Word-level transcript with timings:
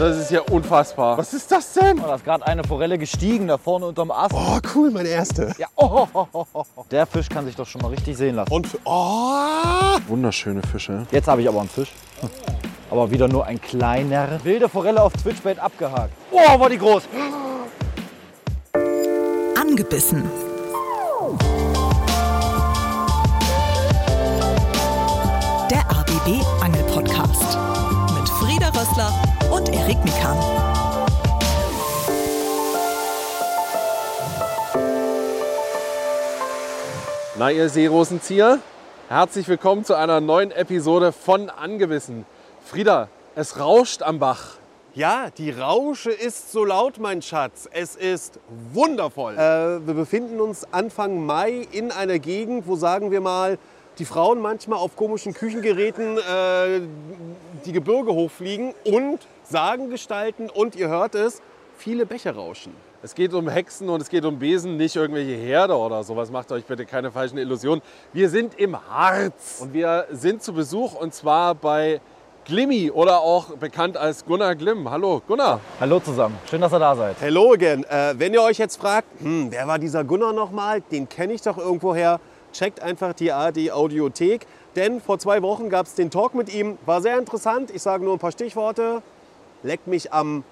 Das 0.00 0.16
ist 0.16 0.30
ja 0.30 0.40
unfassbar. 0.50 1.18
Was 1.18 1.34
ist 1.34 1.52
das 1.52 1.74
denn? 1.74 2.00
Oh, 2.00 2.06
da 2.06 2.14
ist 2.14 2.24
gerade 2.24 2.46
eine 2.46 2.64
Forelle 2.64 2.96
gestiegen, 2.96 3.48
da 3.48 3.58
vorne 3.58 3.84
unterm 3.84 4.10
Ast. 4.10 4.34
Oh, 4.34 4.58
cool, 4.74 4.90
meine 4.90 5.10
erste. 5.10 5.52
Ja, 5.58 5.66
oh, 5.76 6.06
oh, 6.14 6.26
oh, 6.32 6.46
oh. 6.54 6.64
Der 6.90 7.04
Fisch 7.04 7.28
kann 7.28 7.44
sich 7.44 7.54
doch 7.54 7.66
schon 7.66 7.82
mal 7.82 7.88
richtig 7.88 8.16
sehen 8.16 8.36
lassen. 8.36 8.50
Und, 8.50 8.66
oh, 8.84 9.98
Wunderschöne 10.08 10.62
Fische. 10.62 11.06
Jetzt 11.10 11.28
habe 11.28 11.42
ich 11.42 11.48
aber 11.50 11.60
einen 11.60 11.68
Fisch. 11.68 11.92
Aber 12.90 13.10
wieder 13.10 13.28
nur 13.28 13.44
ein 13.44 13.60
kleiner. 13.60 14.42
Wilde 14.42 14.70
Forelle 14.70 15.02
auf 15.02 15.12
Twitchbait 15.12 15.58
abgehakt. 15.58 16.14
Oh, 16.30 16.58
war 16.58 16.70
die 16.70 16.78
groß. 16.78 17.02
Angebissen. 19.60 20.24
Der 25.70 25.80
ABB 25.90 26.42
Angel 26.62 26.84
Podcast 26.84 27.58
mit 28.18 28.26
Frieda 28.30 28.68
Rössler 28.68 29.12
Erik 29.90 30.04
Mikan. 30.04 30.38
Na, 37.36 37.50
ihr 37.50 37.68
Seerosenzieher, 37.68 38.60
herzlich 39.08 39.48
willkommen 39.48 39.84
zu 39.84 39.96
einer 39.96 40.20
neuen 40.20 40.52
Episode 40.52 41.10
von 41.10 41.50
Angewissen. 41.50 42.24
Frieda, 42.64 43.08
es 43.34 43.58
rauscht 43.58 44.02
am 44.02 44.20
Bach. 44.20 44.58
ja, 44.94 45.30
die 45.36 45.50
Rausche 45.50 46.12
ist 46.12 46.52
so 46.52 46.64
laut, 46.64 47.00
mein 47.00 47.20
Schatz. 47.20 47.68
Es 47.72 47.96
ist 47.96 48.38
wundervoll. 48.72 49.34
Äh, 49.34 49.84
wir 49.84 49.94
befinden 49.94 50.40
uns 50.40 50.72
Anfang 50.72 51.26
Mai 51.26 51.66
in 51.72 51.90
einer 51.90 52.20
Gegend, 52.20 52.68
wo, 52.68 52.76
sagen 52.76 53.10
wir 53.10 53.20
mal, 53.20 53.58
die 53.98 54.04
Frauen 54.04 54.40
manchmal 54.40 54.78
auf 54.78 54.94
komischen 54.94 55.34
Küchengeräten 55.34 56.16
äh, 56.16 56.80
die 57.66 57.72
Gebirge 57.72 58.12
hochfliegen 58.12 58.72
und 58.84 59.18
Sagen 59.50 59.90
gestalten 59.90 60.48
und 60.48 60.76
ihr 60.76 60.86
hört 60.86 61.16
es, 61.16 61.42
viele 61.76 62.06
Bäche 62.06 62.32
rauschen. 62.32 62.72
Es 63.02 63.16
geht 63.16 63.34
um 63.34 63.48
Hexen 63.48 63.88
und 63.88 64.00
es 64.00 64.08
geht 64.08 64.24
um 64.24 64.38
Besen, 64.38 64.76
nicht 64.76 64.94
irgendwelche 64.94 65.32
Herde 65.32 65.76
oder 65.76 66.04
sowas. 66.04 66.30
Macht 66.30 66.52
euch 66.52 66.64
bitte 66.64 66.86
keine 66.86 67.10
falschen 67.10 67.36
Illusionen. 67.36 67.82
Wir 68.12 68.30
sind 68.30 68.56
im 68.60 68.76
Harz 68.88 69.58
und 69.60 69.72
wir 69.72 70.06
sind 70.12 70.40
zu 70.44 70.52
Besuch 70.52 70.94
und 70.94 71.12
zwar 71.14 71.56
bei 71.56 72.00
Glimmi 72.44 72.92
oder 72.92 73.22
auch 73.22 73.56
bekannt 73.56 73.96
als 73.96 74.24
Gunnar 74.24 74.54
Glimm. 74.54 74.88
Hallo 74.88 75.20
Gunnar. 75.26 75.58
Hallo 75.80 75.98
zusammen. 75.98 76.38
Schön, 76.48 76.60
dass 76.60 76.72
ihr 76.72 76.78
da 76.78 76.94
seid. 76.94 77.16
Hello 77.18 77.52
again. 77.52 77.82
Äh, 77.90 78.14
wenn 78.18 78.32
ihr 78.32 78.42
euch 78.42 78.58
jetzt 78.58 78.76
fragt, 78.76 79.08
hm, 79.20 79.50
wer 79.50 79.66
war 79.66 79.80
dieser 79.80 80.04
Gunnar 80.04 80.32
nochmal? 80.32 80.80
Den 80.80 81.08
kenne 81.08 81.32
ich 81.32 81.42
doch 81.42 81.58
irgendwoher. 81.58 82.20
Checkt 82.52 82.80
einfach 82.80 83.14
die 83.14 83.32
ARD 83.32 83.72
Audiothek. 83.72 84.46
Denn 84.76 85.00
vor 85.00 85.18
zwei 85.18 85.42
Wochen 85.42 85.70
gab 85.70 85.86
es 85.86 85.96
den 85.96 86.08
Talk 86.08 86.36
mit 86.36 86.54
ihm. 86.54 86.78
War 86.86 87.02
sehr 87.02 87.18
interessant. 87.18 87.72
Ich 87.74 87.82
sage 87.82 88.04
nur 88.04 88.12
ein 88.12 88.20
paar 88.20 88.30
Stichworte. 88.30 89.02
Leckt 89.62 89.86
mich 89.86 90.12
am 90.12 90.44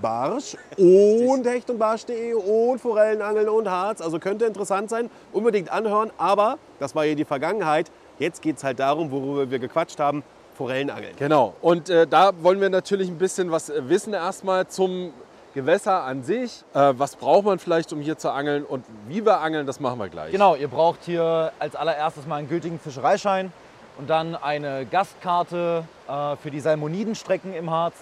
Barsch 0.00 0.56
und 0.76 1.46
Hecht 1.46 1.70
und 1.70 1.78
Barsch.de 1.78 2.34
und 2.34 2.78
Forellenangeln 2.80 3.48
und 3.48 3.70
Harz. 3.70 4.00
Also 4.00 4.18
könnte 4.18 4.44
interessant 4.44 4.90
sein. 4.90 5.10
Unbedingt 5.32 5.70
anhören. 5.70 6.10
Aber 6.18 6.58
das 6.78 6.94
war 6.94 7.04
ja 7.04 7.14
die 7.14 7.24
Vergangenheit. 7.24 7.90
Jetzt 8.18 8.42
geht 8.42 8.58
es 8.58 8.64
halt 8.64 8.78
darum, 8.78 9.10
worüber 9.10 9.50
wir 9.50 9.58
gequatscht 9.58 9.98
haben. 9.98 10.22
Forellenangeln. 10.56 11.14
Genau. 11.16 11.54
Und 11.62 11.88
äh, 11.88 12.06
da 12.06 12.32
wollen 12.42 12.60
wir 12.60 12.68
natürlich 12.68 13.08
ein 13.08 13.16
bisschen 13.16 13.50
was 13.50 13.70
äh, 13.70 13.88
wissen 13.88 14.12
erstmal 14.12 14.66
zum 14.68 15.14
Gewässer 15.54 16.02
an 16.02 16.22
sich. 16.22 16.64
Äh, 16.74 16.92
was 16.98 17.16
braucht 17.16 17.46
man 17.46 17.58
vielleicht, 17.58 17.92
um 17.94 18.00
hier 18.00 18.18
zu 18.18 18.30
angeln 18.30 18.64
und 18.64 18.84
wie 19.08 19.24
wir 19.24 19.40
angeln, 19.40 19.66
das 19.66 19.80
machen 19.80 19.98
wir 19.98 20.08
gleich. 20.08 20.32
Genau, 20.32 20.54
ihr 20.54 20.68
braucht 20.68 21.00
hier 21.04 21.52
als 21.58 21.74
allererstes 21.74 22.26
mal 22.26 22.36
einen 22.36 22.48
gültigen 22.48 22.78
Fischereischein 22.78 23.52
und 23.96 24.10
dann 24.10 24.36
eine 24.36 24.84
Gastkarte 24.84 25.84
äh, 26.06 26.36
für 26.36 26.50
die 26.50 26.60
Salmonidenstrecken 26.60 27.54
im 27.54 27.70
Harz. 27.70 27.94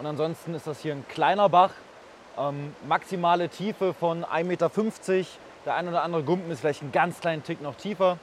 Und 0.00 0.06
ansonsten 0.06 0.54
ist 0.54 0.66
das 0.66 0.80
hier 0.80 0.94
ein 0.94 1.04
kleiner 1.08 1.50
Bach, 1.50 1.72
ähm, 2.38 2.74
maximale 2.88 3.50
Tiefe 3.50 3.92
von 3.92 4.24
1,50 4.24 4.44
Meter. 4.44 4.70
Der 5.66 5.74
ein 5.74 5.88
oder 5.88 6.02
andere 6.02 6.22
Gumpen 6.22 6.50
ist 6.50 6.60
vielleicht 6.60 6.80
einen 6.80 6.90
ganz 6.90 7.20
kleinen 7.20 7.44
Tick 7.44 7.60
noch 7.60 7.74
tiefer. 7.74 8.16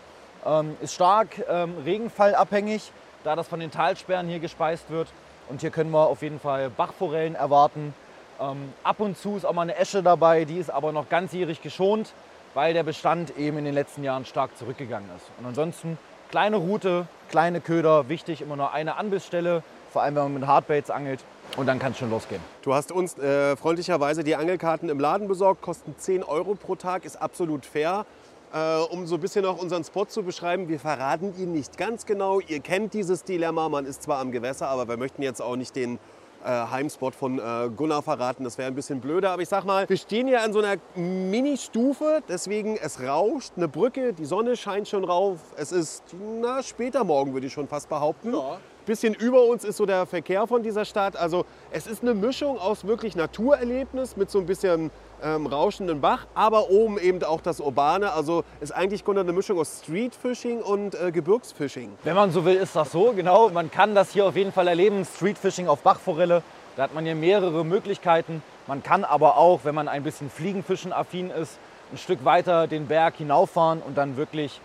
Ähm, 0.44 0.76
ist 0.82 0.96
stark 0.96 1.28
ähm, 1.48 1.76
regenfallabhängig, 1.86 2.92
da 3.24 3.36
das 3.36 3.48
von 3.48 3.60
den 3.60 3.70
Talsperren 3.70 4.28
hier 4.28 4.40
gespeist 4.40 4.90
wird. 4.90 5.08
Und 5.50 5.62
hier 5.62 5.70
können 5.70 5.92
wir 5.92 6.08
auf 6.08 6.24
jeden 6.24 6.40
Fall 6.40 6.72
Bachforellen 6.72 7.36
erwarten. 7.36 7.94
Ähm, 8.40 8.74
ab 8.84 9.00
und 9.00 9.16
zu 9.16 9.38
ist 9.38 9.46
auch 9.46 9.54
mal 9.54 9.62
eine 9.62 9.76
Esche 9.76 10.02
dabei, 10.02 10.46
die 10.46 10.58
ist 10.58 10.72
aber 10.72 10.92
noch 10.92 11.10
ganzjährig 11.10 11.62
geschont, 11.62 12.12
weil 12.56 12.74
der 12.74 12.84
Bestand 12.84 13.38
eben 13.38 13.60
in 13.60 13.66
den 13.66 13.76
letzten 13.76 14.04
Jahren 14.04 14.26
stark 14.26 14.58
zurückgegangen 14.58 15.10
ist. 15.16 15.26
Und 15.38 15.46
ansonsten 15.46 16.00
kleine 16.32 16.56
Route, 16.56 17.06
kleine 17.30 17.62
Köder, 17.62 18.10
wichtig 18.10 18.42
immer 18.42 18.56
nur 18.56 18.74
eine 18.74 18.96
Anbissstelle, 18.96 19.62
vor 19.92 20.02
allem 20.02 20.16
wenn 20.16 20.24
man 20.24 20.34
mit 20.34 20.48
Hardbaits 20.48 20.90
angelt. 20.90 21.24
Und 21.56 21.66
dann 21.66 21.80
kann 21.80 21.94
es 21.94 21.98
schon 21.98 22.10
losgehen. 22.10 22.42
Du 22.62 22.74
hast 22.74 22.92
uns 22.92 23.18
äh, 23.18 23.56
freundlicherweise 23.56 24.24
die 24.24 24.36
Angelkarten 24.36 24.90
im 24.90 25.00
Laden 25.00 25.28
besorgt, 25.28 25.62
kosten 25.62 25.96
10 25.98 26.24
Euro 26.24 26.56
pro 26.56 26.76
Tag, 26.76 27.06
ist 27.06 27.16
absolut 27.16 27.66
fair. 27.66 28.06
Äh, 28.54 28.78
um 28.92 29.08
so 29.08 29.16
ein 29.16 29.22
bisschen 29.22 29.46
auch 29.46 29.62
unseren 29.62 29.84
Spot 29.84 30.06
zu 30.06 30.24
beschreiben, 30.24 30.70
wir 30.70 30.80
verraten 30.80 31.34
ihn 31.38 31.52
nicht 31.52 31.78
ganz 31.78 32.06
genau. 32.06 32.40
Ihr 32.40 32.60
kennt 32.60 32.94
dieses 32.94 33.24
Dilemma, 33.24 33.70
man 33.70 33.86
ist 33.86 34.04
zwar 34.04 34.20
am 34.20 34.32
Gewässer, 34.32 34.68
aber 34.68 34.88
wir 34.88 34.98
möchten 34.98 35.22
jetzt 35.22 35.42
auch 35.42 35.56
nicht 35.56 35.76
den 35.76 36.00
äh, 36.44 36.50
Heimspot 36.50 37.14
von 37.14 37.40
äh, 37.40 37.70
Gunnar 37.76 38.02
verraten, 38.04 38.44
das 38.44 38.58
wäre 38.58 38.70
ein 38.70 38.76
bisschen 38.76 39.02
blöder. 39.02 39.32
Aber 39.32 39.42
ich 39.42 39.50
sag 39.50 39.66
mal, 39.66 39.90
wir 39.90 39.98
stehen 39.98 40.28
hier 40.28 40.42
an 40.44 40.54
so 40.54 40.60
einer 40.60 40.80
Mini-Stufe, 40.96 42.22
deswegen 42.30 42.78
es 42.78 43.02
rauscht, 43.02 43.54
eine 43.58 43.68
Brücke, 43.68 44.14
die 44.14 44.26
Sonne 44.26 44.56
scheint 44.56 44.88
schon 44.88 45.04
rauf. 45.04 45.40
Es 45.58 45.74
ist 45.74 46.04
na, 46.42 46.64
später 46.64 47.04
morgen, 47.04 47.34
würde 47.34 47.48
ich 47.48 47.54
schon 47.54 47.68
fast 47.68 47.90
behaupten. 47.90 48.34
Ja. 48.34 48.60
Bisschen 48.88 49.14
über 49.14 49.44
uns 49.44 49.66
ist 49.66 49.76
so 49.76 49.86
der 49.86 50.06
Verkehr 50.06 50.48
von 50.48 50.64
dieser 50.64 50.86
Stadt. 50.86 51.18
Also 51.18 51.46
es 51.72 51.88
ist 51.88 52.04
eine 52.04 52.14
Mischung 52.14 52.58
aus 52.58 52.88
wirklich 52.88 53.18
Naturerlebnis 53.18 54.16
mit 54.16 54.32
so 54.32 54.40
ein 54.40 54.46
bisschen 54.46 54.92
ähm, 55.22 55.46
rauschenden 55.46 56.00
Bach, 56.00 56.26
aber 56.34 56.70
oben 56.70 56.98
eben 56.98 57.22
auch 57.22 57.42
das 57.42 57.60
Urbane. 57.60 58.14
Also 58.14 58.46
ist 58.62 58.72
eigentlich 58.72 59.06
eine 59.06 59.34
Mischung 59.34 59.60
aus 59.60 59.82
Streetfishing 59.84 60.62
und 60.62 60.96
äh, 60.96 61.12
Gebirgsfishing. 61.12 61.92
Wenn 62.06 62.16
man 62.16 62.32
so 62.32 62.46
will, 62.46 62.56
ist 62.56 62.78
das 62.78 62.94
so, 62.94 63.12
genau. 63.12 63.50
Man 63.50 63.70
kann 63.70 63.94
das 63.94 64.12
hier 64.12 64.26
auf 64.26 64.38
jeden 64.38 64.54
Fall 64.54 64.70
erleben, 64.70 65.04
Streetfishing 65.04 65.68
auf 65.68 65.82
Bachforelle. 65.82 66.42
Da 66.78 66.84
hat 66.84 66.96
man 66.96 67.04
hier 67.04 67.16
mehrere 67.16 67.66
Möglichkeiten. 67.66 68.42
Man 68.68 68.84
kann 68.84 69.04
aber 69.04 69.36
auch, 69.36 69.66
wenn 69.66 69.76
man 69.76 69.90
ein 69.90 70.04
bisschen 70.04 70.30
Fliegenfischen-affin 70.30 71.32
ist, 71.32 71.60
ein 71.92 71.98
Stück 71.98 72.24
weiter 72.24 72.68
den 72.68 72.88
Berg 72.88 73.16
hinauffahren 73.18 73.82
und 73.82 73.98
dann 73.98 74.16
wirklich 74.16 74.62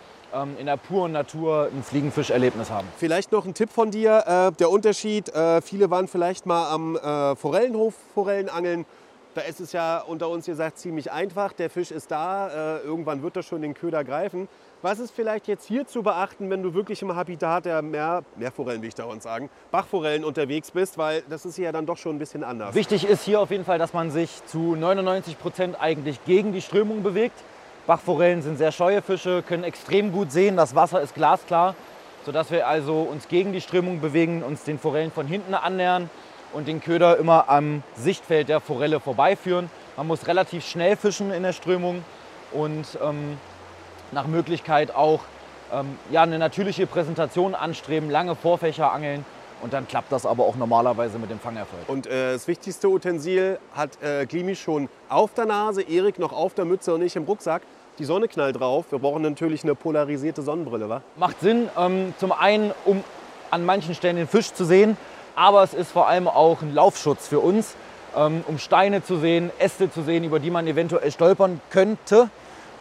in 0.58 0.66
der 0.66 0.76
puren 0.76 1.12
Natur 1.12 1.68
ein 1.72 1.82
Fliegenfischerlebnis 1.82 2.70
haben. 2.70 2.88
Vielleicht 2.96 3.32
noch 3.32 3.44
ein 3.44 3.54
Tipp 3.54 3.70
von 3.70 3.90
dir. 3.90 4.24
Äh, 4.26 4.56
der 4.58 4.70
Unterschied, 4.70 5.28
äh, 5.28 5.60
viele 5.60 5.90
waren 5.90 6.08
vielleicht 6.08 6.46
mal 6.46 6.70
am 6.70 6.96
äh, 6.96 7.36
Forellenhof 7.36 7.94
Forellenangeln. 8.14 8.86
Da 9.34 9.42
ist 9.42 9.60
es 9.60 9.72
ja 9.72 10.00
unter 10.00 10.28
uns 10.28 10.46
gesagt 10.46 10.78
ziemlich 10.78 11.10
einfach. 11.10 11.52
Der 11.52 11.70
Fisch 11.70 11.90
ist 11.90 12.10
da, 12.10 12.80
irgendwann 12.84 13.22
wird 13.22 13.34
er 13.34 13.42
schon 13.42 13.62
den 13.62 13.72
Köder 13.72 14.04
greifen. 14.04 14.46
Was 14.82 14.98
ist 14.98 15.14
vielleicht 15.14 15.48
jetzt 15.48 15.66
hier 15.66 15.86
zu 15.86 16.02
beachten, 16.02 16.50
wenn 16.50 16.62
du 16.62 16.74
wirklich 16.74 17.00
im 17.00 17.14
Habitat 17.14 17.64
der 17.64 17.80
Meer, 17.80 18.24
Meerforellen, 18.36 18.82
will 18.82 18.88
ich 18.88 18.94
dauernd 18.94 19.22
sagen, 19.22 19.48
Bachforellen 19.70 20.22
unterwegs 20.22 20.70
bist, 20.70 20.98
weil 20.98 21.22
das 21.30 21.46
ist 21.46 21.56
ja 21.56 21.72
dann 21.72 21.86
doch 21.86 21.96
schon 21.96 22.16
ein 22.16 22.18
bisschen 22.18 22.44
anders. 22.44 22.74
Wichtig 22.74 23.08
ist 23.08 23.22
hier 23.22 23.40
auf 23.40 23.50
jeden 23.50 23.64
Fall, 23.64 23.78
dass 23.78 23.94
man 23.94 24.10
sich 24.10 24.44
zu 24.44 24.74
99 24.76 25.38
Prozent 25.38 25.80
eigentlich 25.80 26.22
gegen 26.26 26.52
die 26.52 26.60
Strömung 26.60 27.02
bewegt. 27.02 27.38
Bachforellen 27.86 28.42
sind 28.42 28.58
sehr 28.58 28.70
scheue 28.70 29.02
Fische, 29.02 29.42
können 29.42 29.64
extrem 29.64 30.12
gut 30.12 30.30
sehen, 30.30 30.56
das 30.56 30.74
Wasser 30.74 31.00
ist 31.00 31.14
glasklar, 31.14 31.74
sodass 32.24 32.50
wir 32.52 32.68
also 32.68 33.02
uns 33.02 33.26
gegen 33.26 33.52
die 33.52 33.60
Strömung 33.60 34.00
bewegen, 34.00 34.44
uns 34.44 34.62
den 34.62 34.78
Forellen 34.78 35.10
von 35.10 35.26
hinten 35.26 35.54
annähern 35.54 36.08
und 36.52 36.68
den 36.68 36.80
Köder 36.80 37.16
immer 37.16 37.48
am 37.48 37.82
Sichtfeld 37.96 38.48
der 38.48 38.60
Forelle 38.60 39.00
vorbeiführen. 39.00 39.68
Man 39.96 40.06
muss 40.06 40.28
relativ 40.28 40.64
schnell 40.64 40.96
fischen 40.96 41.32
in 41.32 41.42
der 41.42 41.52
Strömung 41.52 42.04
und 42.52 42.86
ähm, 43.02 43.36
nach 44.12 44.28
Möglichkeit 44.28 44.94
auch 44.94 45.20
ähm, 45.72 45.98
ja, 46.10 46.22
eine 46.22 46.38
natürliche 46.38 46.86
Präsentation 46.86 47.54
anstreben, 47.56 48.10
lange 48.10 48.36
Vorfächer 48.36 48.92
angeln 48.92 49.24
und 49.62 49.72
dann 49.72 49.88
klappt 49.88 50.12
das 50.12 50.26
aber 50.26 50.44
auch 50.44 50.56
normalerweise 50.56 51.18
mit 51.18 51.30
dem 51.30 51.38
Fangerfolg. 51.38 51.88
Und 51.88 52.06
äh, 52.06 52.32
das 52.32 52.48
wichtigste 52.48 52.88
Utensil 52.88 53.58
hat 53.74 53.90
äh, 54.02 54.26
Glimi 54.26 54.56
schon 54.56 54.88
auf 55.08 55.32
der 55.34 55.46
Nase, 55.46 55.82
Erik 55.82 56.18
noch 56.18 56.32
auf 56.32 56.54
der 56.54 56.64
Mütze 56.64 56.92
und 56.94 57.02
ich 57.02 57.16
im 57.16 57.24
Rucksack. 57.24 57.62
Die 57.98 58.04
Sonne 58.04 58.26
knallt 58.26 58.58
drauf. 58.58 58.86
Wir 58.90 58.98
brauchen 58.98 59.22
natürlich 59.22 59.64
eine 59.64 59.74
polarisierte 59.74 60.42
Sonnenbrille, 60.42 60.88
wa? 60.88 61.02
Macht 61.16 61.40
Sinn, 61.40 61.68
ähm, 61.78 62.14
zum 62.18 62.32
einen, 62.32 62.72
um 62.84 63.04
an 63.50 63.64
manchen 63.64 63.94
Stellen 63.94 64.16
den 64.16 64.28
Fisch 64.28 64.52
zu 64.52 64.64
sehen, 64.64 64.96
aber 65.36 65.62
es 65.62 65.74
ist 65.74 65.92
vor 65.92 66.08
allem 66.08 66.26
auch 66.26 66.62
ein 66.62 66.74
Laufschutz 66.74 67.28
für 67.28 67.40
uns, 67.40 67.74
ähm, 68.16 68.44
um 68.48 68.58
Steine 68.58 69.04
zu 69.04 69.18
sehen, 69.18 69.50
Äste 69.58 69.90
zu 69.90 70.02
sehen, 70.02 70.24
über 70.24 70.40
die 70.40 70.50
man 70.50 70.66
eventuell 70.66 71.10
stolpern 71.10 71.60
könnte 71.70 72.30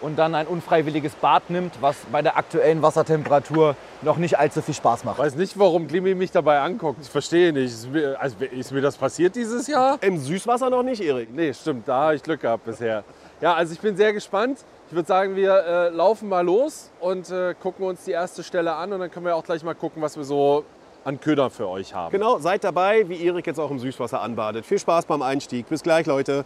und 0.01 0.18
dann 0.18 0.36
ein 0.36 0.48
unfreiwilliges 0.48 1.13
Bad 1.13 1.50
nimmt, 1.50 1.74
was 1.81 1.95
bei 2.12 2.21
der 2.21 2.38
aktuellen 2.38 2.81
Wassertemperatur 2.81 3.75
noch 4.01 4.18
nicht 4.18 4.38
allzu 4.38 4.62
viel 4.62 4.74
Spaß 4.74 5.03
macht. 5.03 5.18
Ich 5.19 5.25
weiß 5.25 5.36
nicht, 5.36 5.57
warum 5.57 5.88
Glimmi 5.88 6.15
mich 6.15 6.31
dabei 6.31 6.59
anguckt. 6.59 7.00
Ich 7.01 7.09
verstehe 7.09 7.53
nicht. 7.53 7.65
Ist 7.65 7.92
mir, 7.92 8.19
also, 8.19 8.36
ist 8.44 8.71
mir 8.71 8.81
das 8.81 8.98
passiert 8.98 9.36
dieses 9.36 9.68
Jahr? 9.68 9.98
Im 10.01 10.18
Süßwasser 10.18 10.69
noch 10.69 10.83
nicht, 10.83 11.01
Erik. 11.01 11.33
Nee, 11.33 11.53
stimmt, 11.53 11.88
da 11.88 12.03
habe 12.03 12.15
ich 12.15 12.24
Glück 12.24 12.42
gehabt 12.42 12.65
bisher. 12.65 13.03
Ja, 13.39 13.53
also 13.53 13.74
ich 13.74 13.80
bin 13.80 13.95
sehr 13.95 14.13
gespannt. 14.13 14.59
Ich 14.88 14.95
würde 14.95 15.07
sagen, 15.07 15.36
wir 15.36 15.53
äh, 15.53 15.89
laufen 15.89 16.27
mal 16.27 16.45
los 16.45 16.92
und 17.00 17.30
äh, 17.31 17.56
gucken 17.59 17.86
uns 17.86 18.04
die 18.04 18.12
erste 18.12 18.44
Stelle 18.44 18.74
an 18.74 18.92
und 18.94 19.00
dann 19.00 19.09
können 19.09 19.25
wir 19.25 19.36
auch 19.36 19.44
gleich 19.44 19.63
mal 19.63 19.74
gucken, 19.74 20.01
was 20.01 20.18
wir 20.18 20.24
so 20.24 20.65
an 21.04 21.19
Köder 21.19 21.50
für 21.50 21.68
euch 21.68 21.95
haben. 21.95 22.12
Genau, 22.12 22.39
seid 22.39 22.63
dabei, 22.63 23.07
wie 23.07 23.25
Erik 23.25 23.47
jetzt 23.47 23.59
auch 23.59 23.71
im 23.71 23.80
Süßwasser 23.80 24.21
anbadet. 24.21 24.65
Viel 24.65 24.80
Spaß 24.80 25.06
beim 25.06 25.21
Einstieg. 25.21 25.68
Bis 25.69 25.81
gleich, 25.81 26.06
Leute. 26.06 26.45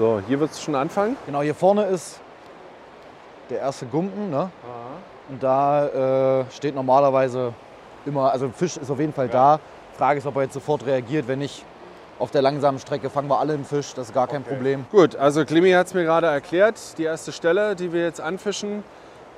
So, 0.00 0.22
hier 0.26 0.40
wird 0.40 0.52
es 0.52 0.62
schon 0.62 0.74
anfangen. 0.74 1.14
Genau, 1.26 1.42
hier 1.42 1.54
vorne 1.54 1.84
ist 1.84 2.20
der 3.50 3.58
erste 3.58 3.84
Gumpen. 3.84 4.30
Ne? 4.30 4.50
Und 5.28 5.42
da 5.42 6.40
äh, 6.40 6.44
steht 6.50 6.74
normalerweise 6.74 7.52
immer, 8.06 8.32
also 8.32 8.48
Fisch 8.48 8.78
ist 8.78 8.90
auf 8.90 8.98
jeden 8.98 9.12
Fall 9.12 9.28
da. 9.28 9.60
Frage 9.98 10.20
ist, 10.20 10.26
ob 10.26 10.36
er 10.36 10.44
jetzt 10.44 10.54
sofort 10.54 10.86
reagiert. 10.86 11.28
Wenn 11.28 11.40
nicht, 11.40 11.66
auf 12.18 12.30
der 12.30 12.40
langsamen 12.40 12.80
Strecke 12.80 13.10
fangen 13.10 13.28
wir 13.28 13.40
alle 13.40 13.52
einen 13.52 13.66
Fisch, 13.66 13.92
das 13.92 14.08
ist 14.08 14.14
gar 14.14 14.26
kein 14.26 14.42
Problem. 14.42 14.86
Gut, 14.90 15.16
also 15.16 15.44
Klimi 15.44 15.72
hat 15.72 15.88
es 15.88 15.92
mir 15.92 16.04
gerade 16.04 16.28
erklärt. 16.28 16.78
Die 16.96 17.04
erste 17.04 17.30
Stelle, 17.30 17.76
die 17.76 17.92
wir 17.92 18.02
jetzt 18.02 18.22
anfischen, 18.22 18.82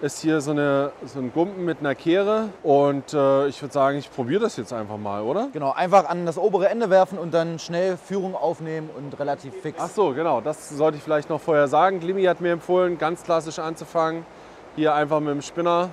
ist 0.02 0.20
hier 0.20 0.40
so, 0.40 0.50
eine, 0.50 0.90
so 1.06 1.20
ein 1.20 1.32
Gumpen 1.32 1.64
mit 1.64 1.78
einer 1.78 1.94
Kehre. 1.94 2.48
Und 2.64 3.14
äh, 3.14 3.46
ich 3.46 3.62
würde 3.62 3.72
sagen, 3.72 3.98
ich 3.98 4.12
probiere 4.12 4.40
das 4.40 4.56
jetzt 4.56 4.72
einfach 4.72 4.98
mal, 4.98 5.22
oder? 5.22 5.48
Genau, 5.52 5.72
einfach 5.72 6.08
an 6.08 6.26
das 6.26 6.38
obere 6.38 6.68
Ende 6.68 6.90
werfen 6.90 7.18
und 7.18 7.32
dann 7.32 7.60
schnell 7.60 7.96
Führung 7.96 8.34
aufnehmen 8.34 8.90
und 8.96 9.18
relativ 9.20 9.54
fix. 9.62 9.78
Ach 9.80 9.88
so, 9.88 10.12
genau, 10.12 10.40
das 10.40 10.70
sollte 10.70 10.98
ich 10.98 11.04
vielleicht 11.04 11.30
noch 11.30 11.40
vorher 11.40 11.68
sagen. 11.68 12.00
Klimi 12.00 12.24
hat 12.24 12.40
mir 12.40 12.52
empfohlen, 12.52 12.98
ganz 12.98 13.22
klassisch 13.22 13.60
anzufangen. 13.60 14.26
Hier 14.74 14.92
einfach 14.92 15.20
mit 15.20 15.30
dem 15.30 15.42
Spinner. 15.42 15.90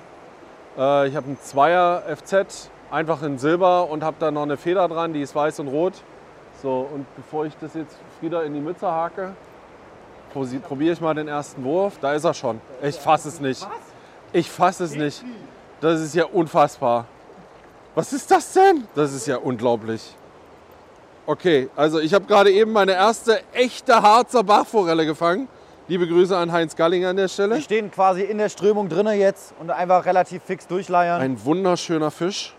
Äh, 0.76 1.06
ich 1.06 1.14
habe 1.14 1.26
einen 1.26 1.40
Zweier 1.40 2.02
FZ, 2.16 2.68
einfach 2.90 3.22
in 3.22 3.38
Silber 3.38 3.88
und 3.88 4.02
habe 4.02 4.16
da 4.18 4.32
noch 4.32 4.42
eine 4.42 4.56
Feder 4.56 4.88
dran, 4.88 5.12
die 5.12 5.22
ist 5.22 5.36
weiß 5.36 5.60
und 5.60 5.68
rot. 5.68 5.94
So, 6.60 6.88
und 6.92 7.06
bevor 7.14 7.46
ich 7.46 7.56
das 7.60 7.74
jetzt 7.74 7.96
wieder 8.20 8.42
in 8.42 8.54
die 8.54 8.60
Mütze 8.60 8.90
hake, 8.90 9.34
probiere 10.32 10.92
ich 10.92 11.00
mal 11.00 11.14
den 11.14 11.28
ersten 11.28 11.62
Wurf. 11.62 11.98
Da 12.00 12.12
ist 12.12 12.24
er 12.24 12.34
schon. 12.34 12.60
Ich 12.82 12.96
fasse 12.96 13.28
es 13.28 13.40
nicht. 13.40 13.66
Ich 14.32 14.50
fasse 14.50 14.84
es 14.84 14.94
nicht. 14.94 15.24
Das 15.80 16.00
ist 16.00 16.14
ja 16.14 16.24
unfassbar. 16.26 17.06
Was 17.94 18.12
ist 18.12 18.30
das 18.30 18.52
denn? 18.52 18.86
Das 18.94 19.12
ist 19.12 19.26
ja 19.26 19.36
unglaublich. 19.36 20.14
Okay, 21.26 21.68
also 21.76 21.98
ich 21.98 22.14
habe 22.14 22.24
gerade 22.26 22.50
eben 22.50 22.72
meine 22.72 22.92
erste 22.92 23.40
echte 23.52 24.00
Harzer 24.00 24.44
Bachforelle 24.44 25.06
gefangen. 25.06 25.48
Liebe 25.88 26.06
Grüße 26.06 26.36
an 26.36 26.52
Heinz 26.52 26.76
Galling 26.76 27.04
an 27.04 27.16
der 27.16 27.28
Stelle. 27.28 27.56
Die 27.56 27.62
stehen 27.62 27.90
quasi 27.90 28.22
in 28.22 28.38
der 28.38 28.48
Strömung 28.48 28.88
drinne 28.88 29.14
jetzt 29.14 29.52
und 29.58 29.70
einfach 29.70 30.04
relativ 30.06 30.42
fix 30.44 30.66
durchleiern. 30.68 31.20
Ein 31.20 31.44
wunderschöner 31.44 32.12
Fisch. 32.12 32.54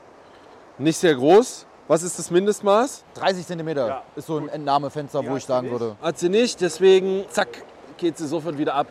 Nicht 0.78 0.98
sehr 0.98 1.16
groß. 1.16 1.66
Was 1.88 2.04
ist 2.04 2.20
das 2.20 2.32
Mindestmaß? 2.32 3.04
30 3.16 3.48
cm 3.48 3.70
ist 4.16 4.28
so 4.28 4.38
ein 4.38 4.50
Entnahmefenster, 4.50 5.26
wo 5.26 5.38
ich 5.38 5.46
sagen 5.46 5.72
würde. 5.72 5.96
Hat 6.02 6.20
sie 6.20 6.30
nicht, 6.30 6.60
deswegen 6.60 7.26
zack, 7.30 7.50
geht 7.98 8.18
sie 8.18 8.28
sofort 8.28 8.58
wieder 8.58 8.76
ab. 8.76 8.88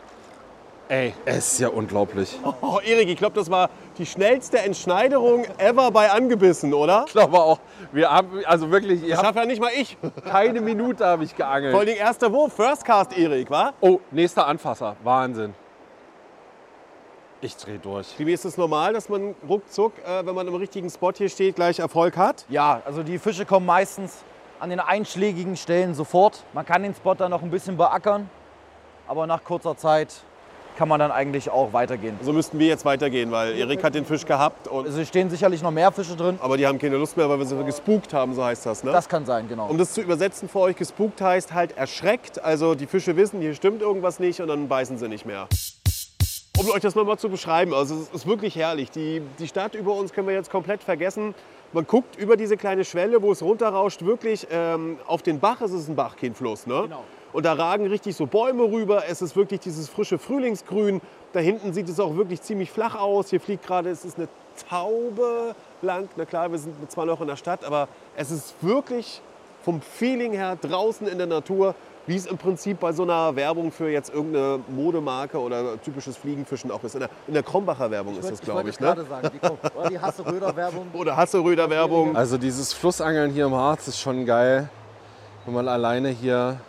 Ey, 0.91 1.13
es 1.23 1.53
ist 1.53 1.59
ja 1.61 1.69
unglaublich. 1.69 2.37
Oh, 2.61 2.79
Erik, 2.83 3.07
ich 3.07 3.17
glaube, 3.17 3.33
das 3.33 3.49
war 3.49 3.69
die 3.97 4.05
schnellste 4.05 4.59
Entschneiderung 4.59 5.45
ever 5.57 5.89
bei 5.89 6.11
Angebissen, 6.11 6.73
oder? 6.73 7.05
Ich 7.07 7.13
glaube 7.13 7.39
auch, 7.39 7.59
wir 7.93 8.11
haben, 8.11 8.43
also 8.45 8.69
wirklich, 8.71 9.01
habt 9.13 9.25
schafft 9.25 9.37
ja 9.37 9.45
nicht 9.45 9.61
mal 9.61 9.71
ich. 9.73 9.97
keine 10.29 10.59
Minute 10.59 11.05
habe 11.05 11.23
ich 11.23 11.29
Vor 11.29 11.45
geangelt. 11.45 11.73
allem 11.73 11.95
erster 11.95 12.29
Wurf, 12.33 12.51
First 12.51 12.83
Cast, 12.83 13.17
Erik, 13.17 13.49
wa? 13.49 13.71
Oh, 13.79 14.01
nächster 14.11 14.45
Anfasser, 14.45 14.97
Wahnsinn. 15.01 15.53
Ich 17.39 17.55
drehe 17.55 17.79
durch. 17.79 18.07
Wie 18.17 18.33
ist 18.33 18.43
es 18.43 18.57
normal, 18.57 18.91
dass 18.91 19.07
man 19.07 19.33
ruckzuck, 19.47 19.93
äh, 20.05 20.25
wenn 20.25 20.35
man 20.35 20.45
im 20.45 20.55
richtigen 20.55 20.89
Spot 20.89 21.13
hier 21.13 21.29
steht, 21.29 21.55
gleich 21.55 21.79
Erfolg 21.79 22.17
hat? 22.17 22.43
Ja, 22.49 22.81
also 22.83 23.01
die 23.01 23.17
Fische 23.17 23.45
kommen 23.45 23.65
meistens 23.65 24.25
an 24.59 24.69
den 24.69 24.81
einschlägigen 24.81 25.55
Stellen 25.55 25.95
sofort. 25.95 26.43
Man 26.51 26.65
kann 26.65 26.83
den 26.83 26.93
Spot 26.93 27.13
dann 27.13 27.31
noch 27.31 27.43
ein 27.43 27.49
bisschen 27.49 27.77
beackern, 27.77 28.29
aber 29.07 29.25
nach 29.25 29.41
kurzer 29.45 29.77
Zeit 29.77 30.25
kann 30.77 30.87
man 30.87 30.99
dann 30.99 31.11
eigentlich 31.11 31.49
auch 31.49 31.73
weitergehen. 31.73 32.17
So 32.21 32.33
müssten 32.33 32.59
wir 32.59 32.67
jetzt 32.67 32.85
weitergehen, 32.85 33.31
weil 33.31 33.57
Erik 33.57 33.83
hat 33.83 33.95
den 33.95 34.05
Fisch 34.05 34.25
gehabt. 34.25 34.67
Und, 34.67 34.87
es 34.87 35.07
stehen 35.07 35.29
sicherlich 35.29 35.61
noch 35.61 35.71
mehr 35.71 35.91
Fische 35.91 36.15
drin. 36.15 36.37
aber 36.41 36.57
die 36.57 36.67
haben 36.67 36.79
keine 36.79 36.97
Lust 36.97 37.17
mehr, 37.17 37.29
weil 37.29 37.39
wir 37.39 37.45
sie 37.45 37.61
gespukt 37.63 38.13
haben, 38.13 38.33
so 38.33 38.43
heißt 38.43 38.65
das. 38.65 38.83
Ne? 38.83 38.91
Das 38.91 39.07
kann 39.07 39.25
sein, 39.25 39.47
genau. 39.47 39.67
um 39.67 39.77
das 39.77 39.93
zu 39.93 40.01
übersetzen 40.01 40.49
für 40.49 40.59
euch, 40.59 40.75
gespukt 40.75 41.21
heißt 41.21 41.53
halt 41.53 41.77
erschreckt. 41.77 42.43
Also 42.43 42.75
die 42.75 42.87
Fische 42.87 43.15
wissen, 43.15 43.41
hier 43.41 43.53
stimmt 43.55 43.81
irgendwas 43.81 44.19
nicht 44.19 44.41
und 44.41 44.47
dann 44.47 44.67
beißen 44.67 44.97
sie 44.97 45.07
nicht 45.07 45.25
mehr. 45.25 45.47
Um 46.57 46.69
euch 46.69 46.81
das 46.81 46.95
nochmal 46.95 47.17
zu 47.17 47.29
beschreiben, 47.29 47.73
also 47.73 47.95
es 47.95 48.09
ist 48.13 48.27
wirklich 48.27 48.55
herrlich. 48.55 48.91
Die, 48.91 49.21
die 49.39 49.47
Stadt 49.47 49.73
über 49.73 49.93
uns 49.93 50.13
können 50.13 50.27
wir 50.27 50.35
jetzt 50.35 50.51
komplett 50.51 50.83
vergessen. 50.83 51.33
Man 51.73 51.87
guckt 51.87 52.17
über 52.17 52.35
diese 52.35 52.57
kleine 52.57 52.83
Schwelle, 52.83 53.21
wo 53.21 53.31
es 53.31 53.41
runterrauscht, 53.41 54.03
wirklich 54.03 54.45
ähm, 54.51 54.97
auf 55.07 55.21
den 55.21 55.39
Bach. 55.39 55.61
Es 55.61 55.71
ist 55.71 55.87
ein 55.87 55.95
Bach, 55.95 56.17
kein 56.17 56.35
Fluss. 56.35 56.67
Ne? 56.67 56.81
Genau. 56.83 57.03
Und 57.33 57.45
da 57.45 57.53
ragen 57.53 57.87
richtig 57.87 58.15
so 58.15 58.25
Bäume 58.25 58.63
rüber. 58.63 59.03
Es 59.07 59.21
ist 59.21 59.35
wirklich 59.35 59.61
dieses 59.61 59.89
frische 59.89 60.17
Frühlingsgrün. 60.17 61.01
Da 61.33 61.39
hinten 61.39 61.73
sieht 61.73 61.87
es 61.89 61.99
auch 61.99 62.15
wirklich 62.15 62.41
ziemlich 62.41 62.71
flach 62.71 62.95
aus. 62.95 63.29
Hier 63.29 63.39
fliegt 63.39 63.65
gerade, 63.65 63.89
es 63.89 64.03
ist 64.03 64.17
eine 64.17 64.27
Taube 64.69 65.55
lang. 65.81 66.09
Na 66.17 66.25
klar, 66.25 66.51
wir 66.51 66.59
sind 66.59 66.91
zwar 66.91 67.05
noch 67.05 67.21
in 67.21 67.27
der 67.27 67.37
Stadt, 67.37 67.63
aber 67.63 67.87
es 68.15 68.31
ist 68.31 68.55
wirklich 68.61 69.21
vom 69.63 69.81
Feeling 69.81 70.33
her 70.33 70.57
draußen 70.59 71.07
in 71.07 71.17
der 71.17 71.27
Natur, 71.27 71.75
wie 72.07 72.15
es 72.15 72.25
im 72.25 72.37
Prinzip 72.37 72.79
bei 72.79 72.91
so 72.91 73.03
einer 73.03 73.35
Werbung 73.35 73.71
für 73.71 73.89
jetzt 73.89 74.11
irgendeine 74.13 74.59
Modemarke 74.67 75.39
oder 75.39 75.79
typisches 75.81 76.17
Fliegenfischen 76.17 76.71
auch 76.71 76.83
ist. 76.83 76.95
In 76.95 77.01
der, 77.01 77.09
in 77.27 77.33
der 77.35 77.43
Krombacher 77.43 77.91
Werbung 77.91 78.17
ist 78.17 78.29
das, 78.29 78.41
glaube 78.41 78.69
ich. 78.69 78.79
Ne? 78.79 78.87
gerade 78.87 79.05
sagen, 79.05 79.29
die, 79.31 79.47
oder 79.77 79.89
die 79.89 79.99
Hasse-Röder-Werbung. 79.99 80.87
Oder 80.93 81.15
Hasseröder 81.15 81.69
Werbung. 81.69 82.15
Also 82.15 82.37
dieses 82.37 82.73
Flussangeln 82.73 83.31
hier 83.31 83.45
im 83.45 83.53
Harz 83.55 83.87
ist 83.87 83.99
schon 83.99 84.25
geil, 84.25 84.69
wenn 85.45 85.53
man 85.53 85.67
alleine 85.67 86.09
hier 86.09 86.59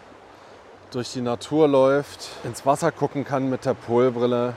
durch 0.92 1.12
die 1.12 1.20
Natur 1.22 1.68
läuft, 1.68 2.28
ins 2.44 2.64
Wasser 2.66 2.92
gucken 2.92 3.24
kann 3.24 3.48
mit 3.50 3.64
der 3.64 3.74
Polbrille. 3.74 4.54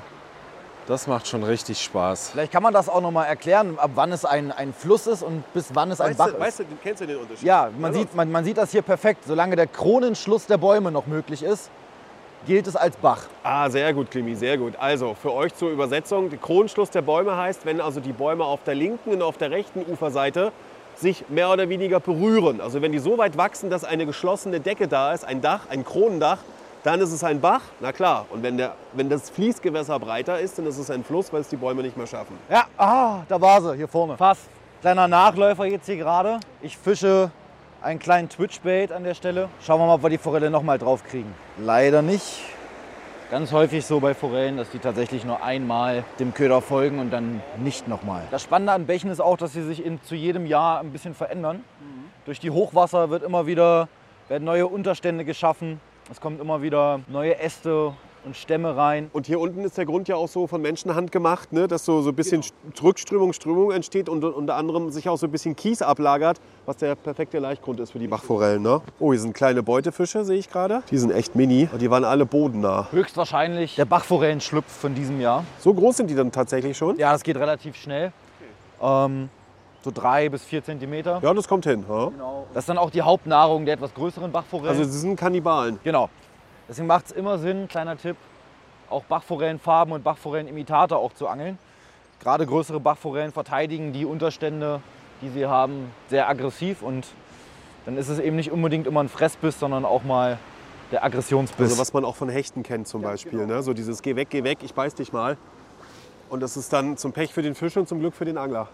Das 0.88 1.08
macht 1.08 1.28
schon 1.28 1.44
richtig 1.44 1.82
Spaß. 1.82 2.30
Vielleicht 2.34 2.52
kann 2.52 2.62
man 2.62 2.74
das 2.74 2.90
auch 2.90 3.02
noch 3.02 3.10
mal 3.10 3.24
erklären, 3.26 3.80
ab 3.80 3.92
wann 3.96 4.12
es 4.12 4.24
ein, 4.24 4.52
ein 4.52 4.72
Fluss 4.72 5.08
ist 5.08 5.24
und 5.24 5.44
bis 5.54 5.74
wann 5.74 5.90
es 5.90 6.00
ein 6.00 6.10
Weißt 6.10 6.18
Bach 6.20 6.28
du, 6.28 6.34
ist. 6.34 6.40
weißt 6.40 6.60
du, 6.60 6.64
kennst 6.84 7.02
du 7.02 7.08
den 7.08 7.18
Unterschied? 7.18 7.44
Ja, 7.44 7.70
man 7.80 7.92
Ja, 7.94 8.00
sieht, 8.00 8.16
man, 8.16 8.32
man 8.32 8.46
sieht 8.46 8.58
das 8.58 8.70
hier 8.72 8.84
perfekt. 8.84 9.24
Solange 9.26 9.56
der 9.56 9.66
Kronenschluss 9.66 10.46
der 10.46 10.58
Bäume 10.58 10.92
noch 10.92 11.08
möglich 11.08 11.42
ist, 11.42 11.72
gilt 12.46 12.68
es 12.68 12.76
als 12.76 12.96
Bach. 12.98 13.24
Ah, 13.42 13.68
sehr 13.72 13.92
gut, 13.96 14.12
Klimi, 14.12 14.36
sehr 14.36 14.60
gut. 14.60 14.74
Also 14.78 15.16
für 15.20 15.34
euch 15.34 15.56
zur 15.56 15.72
Übersetzung, 15.72 16.30
der 16.30 16.38
Kronschluss 16.38 16.92
der 16.92 17.02
Bäume 17.02 17.36
heißt, 17.36 17.66
wenn 17.66 17.82
also 17.82 18.00
die 18.00 18.14
Bäume 18.14 18.44
auf 18.44 18.60
der 18.64 18.76
linken 18.76 19.10
und 19.12 19.24
auf 19.24 19.38
der 19.38 19.50
rechten 19.50 19.84
Uferseite 19.92 20.52
sich 20.96 21.30
mehr 21.30 21.50
oder 21.50 21.70
weniger 21.70 22.00
berühren. 22.00 22.62
Also 22.62 22.82
wenn 22.82 22.92
die 22.92 23.00
so 23.00 23.18
weit 23.18 23.38
wachsen, 23.38 23.70
dass 23.70 23.84
eine 23.84 24.06
geschlossene 24.06 24.60
Decke 24.60 24.88
da 24.88 25.14
ist, 25.14 25.26
ein 25.26 25.42
Dach, 25.42 25.62
ein 25.70 25.84
Kronendach, 25.84 26.40
dann 26.84 27.02
ist 27.02 27.12
es 27.12 27.24
ein 27.24 27.42
Bach, 27.42 27.62
na 27.80 27.92
klar. 27.92 28.28
Und 28.30 28.44
wenn, 28.44 28.58
der, 28.58 28.76
wenn 28.94 29.10
das 29.10 29.30
Fließgewässer 29.32 30.00
breiter 30.00 30.40
ist, 30.40 30.60
dann 30.60 30.68
ist 30.68 30.78
es 30.78 30.92
ein 30.92 31.04
Fluss, 31.04 31.34
weil 31.34 31.42
es 31.42 31.48
die 31.48 31.56
Bäume 31.56 31.82
nicht 31.82 31.98
mehr 31.98 32.06
schaffen. 32.06 32.38
Ja, 32.50 32.66
ah, 32.78 33.24
da 33.28 33.42
war 33.42 33.62
sie, 33.62 33.76
hier 33.76 33.88
vorne. 33.88 34.18
Fast. 34.18 34.44
Kleiner 34.82 35.08
Nachläufer 35.08 35.66
jetzt 35.66 35.88
hier 35.88 35.98
gerade. 35.98 36.40
Ich 36.62 36.78
fische 36.78 37.32
einen 37.82 38.00
kleinen 38.00 38.30
Twitchbait 38.30 38.92
an 38.92 39.04
der 39.04 39.16
Stelle. 39.16 39.50
Schauen 39.62 39.80
wir 39.80 39.88
mal, 39.88 39.96
ob 39.96 40.04
wir 40.04 40.10
die 40.12 40.20
Forelle 40.20 40.52
noch 40.52 40.62
mal 40.62 40.78
drauf 40.78 41.04
kriegen. 41.04 41.34
Leider 41.58 42.04
nicht. 42.04 42.44
Ganz 43.32 43.52
häufig 43.52 43.84
so 43.84 44.00
bei 44.00 44.14
Forellen, 44.14 44.58
dass 44.58 44.70
die 44.70 44.78
tatsächlich 44.78 45.26
nur 45.26 45.44
einmal 45.44 46.04
dem 46.20 46.36
Köder 46.36 46.62
folgen 46.62 47.00
und 47.00 47.10
dann 47.10 47.42
nicht 47.58 47.88
nochmal. 47.88 48.22
Das 48.30 48.44
Spannende 48.44 48.74
an 48.74 48.86
Bächen 48.86 49.10
ist 49.10 49.20
auch, 49.20 49.36
dass 49.36 49.54
sie 49.54 49.64
sich 49.64 49.84
in, 49.84 50.00
zu 50.04 50.14
jedem 50.14 50.46
Jahr 50.46 50.80
ein 50.80 50.92
bisschen 50.92 51.16
verändern. 51.16 51.64
Durch 52.26 52.40
die 52.40 52.52
Hochwasser 52.52 53.10
wird 53.10 53.24
immer 53.24 53.48
wieder, 53.48 53.90
werden 54.28 54.44
neue 54.44 54.68
Unterstände 54.68 55.26
geschaffen. 55.26 55.82
Es 56.12 56.22
kommen 56.22 56.40
immer 56.40 56.62
wieder 56.62 57.00
neue 57.08 57.40
Äste 57.40 57.94
und 58.26 58.36
Stämme 58.36 58.76
rein. 58.76 59.10
Und 59.14 59.28
hier 59.28 59.40
unten 59.40 59.64
ist 59.64 59.78
der 59.78 59.86
Grund 59.86 60.08
ja 60.08 60.16
auch 60.16 60.28
so 60.28 60.48
von 60.48 60.62
Menschenhand 60.62 61.12
gemacht, 61.12 61.54
ne? 61.54 61.68
dass 61.68 61.86
so, 61.86 62.02
so 62.02 62.10
ein 62.10 62.16
bisschen 62.16 62.44
Rückströmung, 62.82 63.34
Strömung 63.34 63.72
entsteht 63.72 64.10
und 64.10 64.24
unter 64.24 64.56
anderem 64.56 64.90
sich 64.90 65.08
auch 65.08 65.18
so 65.18 65.28
ein 65.28 65.32
bisschen 65.32 65.56
Kies 65.56 65.82
ablagert, 65.82 66.40
was 66.66 66.78
der 66.78 66.96
perfekte 66.96 67.40
Laichgrund 67.40 67.80
ist 67.80 67.92
für 67.92 68.00
die 68.00 68.08
Bachforellen. 68.08 68.62
Ne? 68.62 68.82
Oh, 69.00 69.12
hier 69.12 69.22
sind 69.22 69.34
kleine 69.34 69.64
Beutefische, 69.64 70.26
sehe 70.26 70.38
ich 70.38 70.50
gerade. 70.50 70.84
Die 70.92 70.98
sind 70.98 71.12
echt 71.12 71.36
mini 71.36 71.70
und 71.72 71.82
die 71.82 71.90
waren 71.90 72.04
alle 72.04 72.26
bodennah. 72.26 72.88
Höchstwahrscheinlich 72.92 73.76
der 73.76 73.86
Bachforellenschlupf 73.86 74.72
von 74.72 74.96
diesem 74.96 75.22
Jahr. 75.22 75.44
So 75.60 75.74
groß 75.74 75.98
sind 75.98 76.10
die 76.10 76.16
dann 76.16 76.32
tatsächlich 76.32 76.78
schon? 76.78 76.98
Ja, 76.98 77.12
das 77.12 77.24
geht 77.24 77.38
relativ 77.38 77.76
schnell. 77.76 78.12
Ähm, 78.82 79.30
so 79.84 79.92
drei 79.94 80.30
bis 80.30 80.44
vier 80.44 80.64
Zentimeter. 80.64 81.20
Ja, 81.22 81.34
das 81.34 81.48
kommt 81.48 81.66
hin. 81.66 81.86
Ja? 81.88 82.12
Das 82.54 82.64
ist 82.64 82.70
dann 82.70 82.80
auch 82.80 82.90
die 82.90 83.02
Hauptnahrung 83.04 83.66
der 83.66 83.76
etwas 83.76 83.94
größeren 83.94 84.32
Bachforellen. 84.32 84.70
Also 84.70 84.84
sie 84.84 85.00
sind 85.00 85.16
Kannibalen. 85.16 85.80
genau. 85.84 86.10
Deswegen 86.68 86.88
macht 86.88 87.08
es 87.08 87.12
immer 87.12 87.38
Sinn, 87.38 87.68
kleiner 87.68 87.98
Tipp, 87.98 88.18
auch 88.90 89.04
Bachforellenfarben 89.04 89.94
und 89.94 90.04
Bachforellenimitate 90.04 90.98
auch 90.98 91.14
zu 91.14 91.28
angeln. 91.28 91.58
Gerade 92.20 92.46
größere 92.46 92.80
Bachforellen 92.80 93.32
verteidigen 93.32 93.94
die 93.94 94.06
Unterstände, 94.06 94.82
die 95.22 95.30
sie 95.30 95.46
haben, 95.46 95.92
sehr 96.10 96.28
aggressiv 96.28 96.82
und 96.82 97.06
dann 97.86 97.98
ist 97.98 98.10
es 98.10 98.20
eben 98.20 98.36
nicht 98.36 98.52
unbedingt 98.52 98.88
immer 98.88 99.02
ein 99.02 99.10
Fressbiss, 99.10 99.60
sondern 99.60 99.86
auch 99.86 100.04
mal 100.04 100.40
der 100.92 101.04
Aggressionsbiss. 101.04 101.72
Also 101.72 101.78
was 101.78 101.94
man 101.94 102.04
auch 102.04 102.16
von 102.16 102.30
Hechten 102.30 102.64
kennt 102.64 102.88
zum 102.88 103.02
Beispiel. 103.02 103.46
Ne? 103.46 103.62
So 103.62 103.74
dieses 103.74 104.02
Geh 104.02 104.16
weg, 104.16 104.30
geh 104.32 104.44
weg, 104.44 104.60
ich 104.64 104.74
beiß 104.74 104.96
dich 104.96 105.14
mal. 105.14 105.38
Und 106.30 106.42
das 106.42 106.58
ist 106.58 106.74
dann 106.74 106.98
zum 106.98 107.14
Pech 107.14 107.34
für 107.34 107.44
den 107.44 107.54
Fisch 107.54 107.78
und 107.78 107.88
zum 107.88 108.00
Glück 108.00 108.16
für 108.16 108.26
den 108.26 108.38
Angler. 108.38 108.70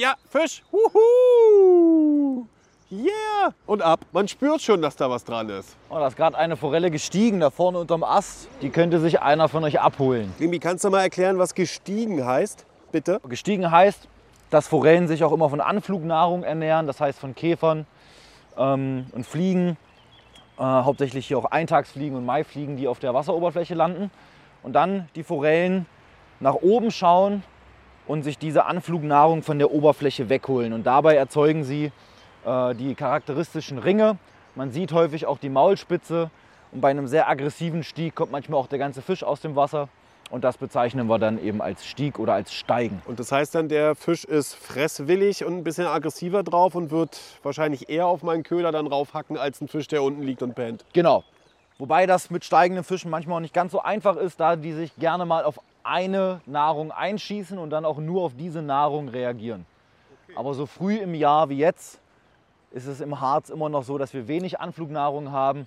Ja, 0.00 0.14
Fisch. 0.30 0.62
Wuhu. 0.70 2.46
Yeah. 2.90 3.52
Und 3.66 3.82
ab. 3.82 4.00
Man 4.12 4.28
spürt 4.28 4.62
schon, 4.62 4.80
dass 4.80 4.96
da 4.96 5.10
was 5.10 5.26
dran 5.26 5.50
ist. 5.50 5.76
Oh, 5.90 5.96
da 5.96 6.06
ist 6.06 6.16
gerade 6.16 6.38
eine 6.38 6.56
Forelle 6.56 6.90
gestiegen, 6.90 7.38
da 7.38 7.50
vorne 7.50 7.76
unterm 7.76 8.02
Ast. 8.02 8.48
Die 8.62 8.70
könnte 8.70 8.98
sich 8.98 9.20
einer 9.20 9.50
von 9.50 9.62
euch 9.62 9.78
abholen. 9.78 10.32
Limi, 10.38 10.58
kannst 10.58 10.84
du 10.84 10.88
mal 10.88 11.02
erklären, 11.02 11.38
was 11.38 11.54
gestiegen 11.54 12.24
heißt? 12.24 12.64
Bitte. 12.92 13.20
Gestiegen 13.28 13.70
heißt, 13.70 14.08
dass 14.48 14.68
Forellen 14.68 15.06
sich 15.06 15.22
auch 15.22 15.32
immer 15.32 15.50
von 15.50 15.60
Anflugnahrung 15.60 16.44
ernähren, 16.44 16.86
das 16.86 16.98
heißt 16.98 17.18
von 17.18 17.34
Käfern 17.34 17.86
ähm, 18.56 19.04
und 19.12 19.26
Fliegen. 19.26 19.76
Äh, 20.56 20.62
hauptsächlich 20.62 21.26
hier 21.26 21.36
auch 21.36 21.44
Eintagsfliegen 21.44 22.16
und 22.16 22.24
Maifliegen, 22.24 22.78
die 22.78 22.88
auf 22.88 23.00
der 23.00 23.12
Wasseroberfläche 23.12 23.74
landen. 23.74 24.10
Und 24.62 24.72
dann 24.72 25.10
die 25.14 25.24
Forellen 25.24 25.84
nach 26.40 26.54
oben 26.54 26.90
schauen 26.90 27.42
und 28.10 28.24
sich 28.24 28.38
diese 28.38 28.64
Anflugnahrung 28.64 29.44
von 29.44 29.60
der 29.60 29.70
Oberfläche 29.70 30.28
wegholen. 30.28 30.72
Und 30.72 30.84
dabei 30.84 31.14
erzeugen 31.14 31.62
sie 31.62 31.92
äh, 32.44 32.74
die 32.74 32.96
charakteristischen 32.96 33.78
Ringe. 33.78 34.18
Man 34.56 34.72
sieht 34.72 34.90
häufig 34.90 35.26
auch 35.26 35.38
die 35.38 35.48
Maulspitze. 35.48 36.28
Und 36.72 36.80
bei 36.80 36.90
einem 36.90 37.06
sehr 37.06 37.28
aggressiven 37.28 37.84
Stieg 37.84 38.16
kommt 38.16 38.32
manchmal 38.32 38.58
auch 38.58 38.66
der 38.66 38.80
ganze 38.80 39.00
Fisch 39.00 39.22
aus 39.22 39.40
dem 39.40 39.54
Wasser. 39.54 39.88
Und 40.28 40.42
das 40.42 40.56
bezeichnen 40.56 41.06
wir 41.06 41.20
dann 41.20 41.40
eben 41.40 41.62
als 41.62 41.86
Stieg 41.86 42.18
oder 42.18 42.32
als 42.34 42.52
Steigen. 42.52 43.00
Und 43.06 43.20
das 43.20 43.30
heißt 43.30 43.54
dann, 43.54 43.68
der 43.68 43.94
Fisch 43.94 44.24
ist 44.24 44.56
fresswillig 44.56 45.44
und 45.44 45.58
ein 45.58 45.62
bisschen 45.62 45.86
aggressiver 45.86 46.42
drauf 46.42 46.74
und 46.74 46.90
wird 46.90 47.16
wahrscheinlich 47.44 47.90
eher 47.90 48.06
auf 48.06 48.24
meinen 48.24 48.42
Köder 48.42 48.72
dann 48.72 48.88
raufhacken 48.88 49.36
als 49.38 49.60
ein 49.60 49.68
Fisch, 49.68 49.86
der 49.86 50.02
unten 50.02 50.24
liegt 50.24 50.42
und 50.42 50.56
pennt. 50.56 50.84
Genau. 50.94 51.22
Wobei 51.78 52.06
das 52.06 52.28
mit 52.28 52.44
steigenden 52.44 52.84
Fischen 52.84 53.08
manchmal 53.08 53.36
auch 53.36 53.40
nicht 53.40 53.54
ganz 53.54 53.70
so 53.70 53.80
einfach 53.80 54.16
ist, 54.16 54.40
da 54.40 54.56
die 54.56 54.72
sich 54.72 54.94
gerne 54.96 55.24
mal 55.26 55.44
auf 55.44 55.60
eine 55.82 56.40
Nahrung 56.46 56.92
einschießen 56.92 57.58
und 57.58 57.70
dann 57.70 57.84
auch 57.84 57.98
nur 57.98 58.22
auf 58.22 58.34
diese 58.36 58.62
Nahrung 58.62 59.08
reagieren. 59.08 59.66
Aber 60.36 60.54
so 60.54 60.66
früh 60.66 60.96
im 60.96 61.14
Jahr 61.14 61.48
wie 61.48 61.58
jetzt 61.58 62.00
ist 62.72 62.86
es 62.86 63.00
im 63.00 63.20
Harz 63.20 63.50
immer 63.50 63.68
noch 63.68 63.82
so, 63.82 63.98
dass 63.98 64.14
wir 64.14 64.28
wenig 64.28 64.60
Anflugnahrung 64.60 65.32
haben 65.32 65.66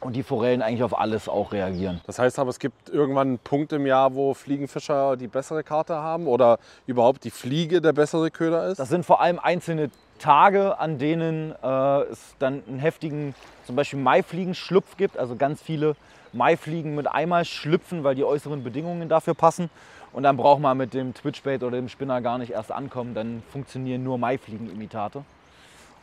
und 0.00 0.14
die 0.14 0.22
Forellen 0.22 0.60
eigentlich 0.60 0.82
auf 0.82 0.98
alles 0.98 1.28
auch 1.28 1.52
reagieren. 1.52 2.00
Das 2.06 2.18
heißt 2.18 2.38
aber, 2.38 2.50
es 2.50 2.58
gibt 2.58 2.90
irgendwann 2.90 3.28
einen 3.28 3.38
Punkt 3.38 3.72
im 3.72 3.86
Jahr, 3.86 4.14
wo 4.14 4.34
Fliegenfischer 4.34 5.16
die 5.16 5.28
bessere 5.28 5.62
Karte 5.62 5.94
haben 5.94 6.26
oder 6.26 6.58
überhaupt 6.86 7.24
die 7.24 7.30
Fliege 7.30 7.80
der 7.80 7.92
bessere 7.92 8.30
Köder 8.30 8.66
ist? 8.66 8.78
Das 8.78 8.88
sind 8.88 9.06
vor 9.06 9.20
allem 9.20 9.38
einzelne 9.38 9.90
Tage, 10.18 10.78
an 10.78 10.98
denen 10.98 11.54
äh, 11.62 12.00
es 12.02 12.34
dann 12.38 12.62
einen 12.66 12.78
heftigen, 12.78 13.34
zum 13.64 13.76
Beispiel 13.76 13.98
Maifliegenschlupf 13.98 14.96
gibt. 14.96 15.18
Also 15.18 15.36
ganz 15.36 15.62
viele 15.62 15.96
Maifliegen 16.36 16.94
mit 16.94 17.08
einmal 17.08 17.44
schlüpfen, 17.44 18.04
weil 18.04 18.14
die 18.14 18.24
äußeren 18.24 18.62
Bedingungen 18.62 19.08
dafür 19.08 19.34
passen. 19.34 19.70
Und 20.12 20.22
dann 20.22 20.36
braucht 20.36 20.60
man 20.60 20.76
mit 20.76 20.94
dem 20.94 21.12
Twitchbait 21.14 21.62
oder 21.62 21.76
dem 21.76 21.88
Spinner 21.88 22.20
gar 22.20 22.38
nicht 22.38 22.52
erst 22.52 22.72
ankommen. 22.72 23.14
Dann 23.14 23.42
funktionieren 23.50 24.02
nur 24.02 24.18
Maifliegenimitate. 24.18 25.24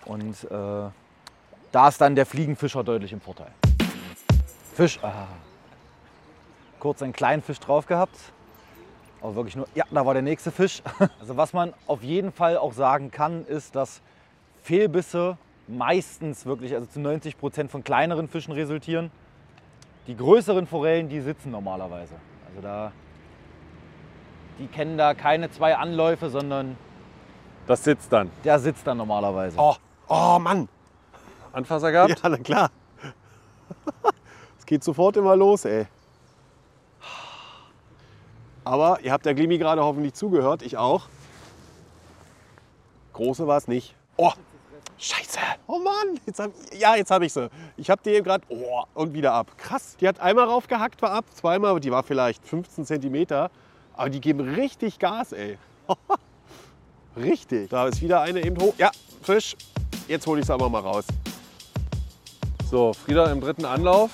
Und 0.06 0.44
äh, 0.44 0.90
da 1.72 1.88
ist 1.88 2.00
dann 2.02 2.16
der 2.16 2.26
Fliegenfischer 2.26 2.84
deutlich 2.84 3.14
im 3.14 3.22
Vorteil. 3.22 3.52
Fisch. 4.76 5.00
Ah. 5.02 5.28
Kurz 6.80 7.02
einen 7.02 7.14
kleinen 7.14 7.42
Fisch 7.42 7.60
drauf 7.60 7.86
gehabt. 7.86 8.18
Aber 9.22 9.36
wirklich 9.36 9.56
nur, 9.56 9.68
ja, 9.74 9.86
da 9.90 10.06
war 10.06 10.14
der 10.14 10.24
nächste 10.24 10.52
Fisch. 10.52 10.84
Also 11.20 11.38
was 11.38 11.54
man 11.54 11.74
auf 11.88 12.04
jeden 12.04 12.32
Fall 12.32 12.58
auch 12.58 12.74
sagen 12.74 13.10
kann, 13.10 13.46
ist, 13.46 13.76
dass 13.76 14.02
Fehlbisse 14.62 15.38
meistens 15.68 16.46
wirklich, 16.46 16.74
also 16.76 16.86
zu 16.86 17.00
90 17.00 17.38
Prozent 17.38 17.72
von 17.72 17.84
kleineren 17.84 18.28
Fischen 18.28 18.54
resultieren. 18.54 19.12
Die 20.08 20.16
größeren 20.16 20.68
Forellen, 20.68 21.10
die 21.10 21.22
sitzen 21.22 21.52
normalerweise. 21.52 22.16
Also 22.50 22.62
da, 22.62 22.92
die 24.60 24.68
kennen 24.68 24.98
da 24.98 25.14
keine 25.14 25.50
zwei 25.52 25.76
Anläufe, 25.78 26.30
sondern 26.30 26.78
Das 27.68 27.84
sitzt 27.84 28.12
dann. 28.12 28.30
der 28.44 28.60
sitzt 28.60 28.86
dann 28.86 28.98
normalerweise. 28.98 29.58
Oh, 29.60 29.76
oh 30.10 30.40
Mann. 30.40 30.68
Anfasser 31.54 31.92
gehabt? 31.92 32.22
Ja, 32.24 32.30
na 32.30 32.38
klar. 32.38 32.70
Es 34.58 34.66
geht 34.66 34.84
sofort 34.84 35.18
immer 35.18 35.36
los, 35.36 35.66
ey. 35.66 35.88
Aber 38.64 39.00
ihr 39.02 39.12
habt 39.12 39.26
der 39.26 39.34
Glimi 39.34 39.58
gerade 39.58 39.84
hoffentlich 39.84 40.14
zugehört, 40.14 40.62
ich 40.62 40.78
auch. 40.78 41.08
Große 43.12 43.46
war 43.46 43.58
es 43.58 43.68
nicht. 43.68 43.94
Oh, 44.16 44.32
scheiße. 44.98 45.40
Oh 45.66 45.80
Mann, 45.80 46.20
jetzt 46.26 46.40
hab, 46.40 46.52
ja, 46.78 46.96
jetzt 46.96 47.10
habe 47.10 47.26
ich 47.26 47.34
sie. 47.34 47.50
Ich 47.78 47.90
habe 47.90 48.02
die 48.04 48.12
eben 48.12 48.26
gerade, 48.26 48.44
oh, 48.50 48.84
und 48.94 49.14
wieder 49.14 49.34
ab. 49.34 49.58
Krass, 49.58 49.96
die 50.00 50.08
hat 50.08 50.20
einmal 50.20 50.46
raufgehackt, 50.46 51.02
war 51.02 51.12
ab, 51.12 51.26
zweimal, 51.34 51.80
die 51.80 51.92
war 51.92 52.04
vielleicht 52.04 52.46
15 52.46 52.86
Zentimeter. 52.86 53.50
Aber 53.96 54.10
die 54.10 54.20
geben 54.20 54.42
richtig 54.42 55.00
Gas, 55.00 55.32
ey. 55.32 55.58
richtig. 57.18 57.70
Da 57.70 57.88
ist 57.88 58.02
wieder 58.02 58.22
eine 58.22 58.44
eben 58.44 58.60
hoch. 58.62 58.74
Ja, 58.78 58.92
Fisch. 59.22 59.56
Jetzt 60.08 60.28
hole 60.28 60.42
ich 60.42 60.48
sie 60.48 60.54
aber 60.54 60.70
mal 60.70 60.82
raus. 60.82 61.06
So, 62.70 62.92
Frieda 62.94 63.32
im 63.32 63.40
dritten 63.40 63.66
Anlauf. 63.66 64.12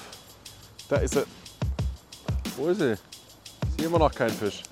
Da 0.87 0.97
ist 0.97 1.13
sie. 1.13 1.23
Wo 2.57 2.67
ist 2.67 2.79
sie? 2.79 2.93
Ich 2.93 3.75
sehe 3.77 3.87
immer 3.87 3.99
noch 3.99 4.13
keinen 4.13 4.31
Fisch. 4.31 4.63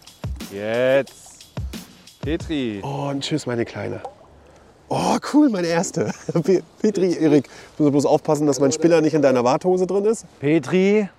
Jetzt. 0.52 1.48
Petri. 2.22 2.82
Oh, 2.84 3.08
und 3.10 3.24
tschüss, 3.24 3.46
meine 3.46 3.64
Kleine. 3.66 4.02
Oh, 4.90 5.18
cool, 5.34 5.50
meine 5.50 5.68
erste. 5.68 6.14
Pe- 6.44 6.64
Petri, 6.82 7.14
Erik, 7.18 7.50
ich 7.74 7.80
muss 7.80 7.92
bloß 7.92 8.06
aufpassen, 8.06 8.48
dass 8.48 8.60
mein 8.60 8.72
Spinner 8.72 9.02
nicht 9.02 9.14
in 9.14 9.22
deiner 9.22 9.44
Warthose 9.44 9.86
drin 9.86 10.06
ist. 10.06 10.26
Petri, 10.40 11.10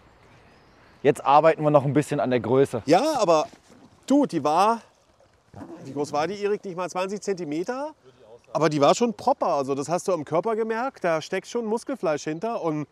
jetzt 1.02 1.24
arbeiten 1.24 1.62
wir 1.62 1.70
noch 1.70 1.84
ein 1.84 1.92
bisschen 1.92 2.18
an 2.20 2.30
der 2.30 2.40
Größe. 2.40 2.82
Ja, 2.86 3.18
aber 3.20 3.46
du, 4.06 4.24
die 4.24 4.42
war, 4.42 4.80
wie 5.84 5.92
groß 5.92 6.12
war 6.12 6.26
die, 6.26 6.42
Erik? 6.42 6.64
Nicht 6.64 6.76
mal 6.76 6.88
20 6.88 7.20
Zentimeter? 7.20 7.90
Aber 8.54 8.70
die 8.70 8.80
war 8.80 8.94
schon 8.94 9.12
proper. 9.12 9.48
Also 9.48 9.74
das 9.74 9.90
hast 9.90 10.08
du 10.08 10.12
am 10.14 10.24
Körper 10.24 10.56
gemerkt. 10.56 11.04
Da 11.04 11.20
steckt 11.20 11.46
schon 11.46 11.66
Muskelfleisch 11.66 12.24
hinter. 12.24 12.62
Und 12.62 12.86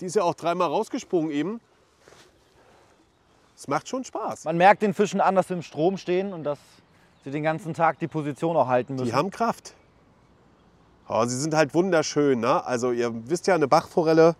die 0.00 0.06
ist 0.06 0.16
ja 0.16 0.22
auch 0.22 0.34
dreimal 0.34 0.68
rausgesprungen 0.68 1.30
eben. 1.30 1.60
Es 3.56 3.66
macht 3.66 3.88
schon 3.88 4.04
Spaß. 4.04 4.44
Man 4.44 4.58
merkt 4.58 4.82
den 4.82 4.92
Fischen 4.92 5.22
an, 5.22 5.34
dass 5.34 5.48
sie 5.48 5.54
im 5.54 5.62
Strom 5.62 5.96
stehen 5.96 6.34
und 6.34 6.44
dass 6.44 6.58
sie 7.24 7.30
den 7.30 7.42
ganzen 7.42 7.72
Tag 7.72 7.98
die 7.98 8.06
Position 8.06 8.54
auch 8.56 8.68
halten 8.68 8.94
müssen. 8.96 9.06
Die 9.06 9.14
haben 9.14 9.30
Kraft. 9.30 9.72
Oh, 11.08 11.24
sie 11.24 11.38
sind 11.38 11.54
halt 11.54 11.74
wunderschön. 11.74 12.40
Ne? 12.40 12.64
Also 12.66 12.92
ihr 12.92 13.12
wisst 13.28 13.46
ja, 13.46 13.54
eine 13.54 13.66
Bachforelle 13.66 14.36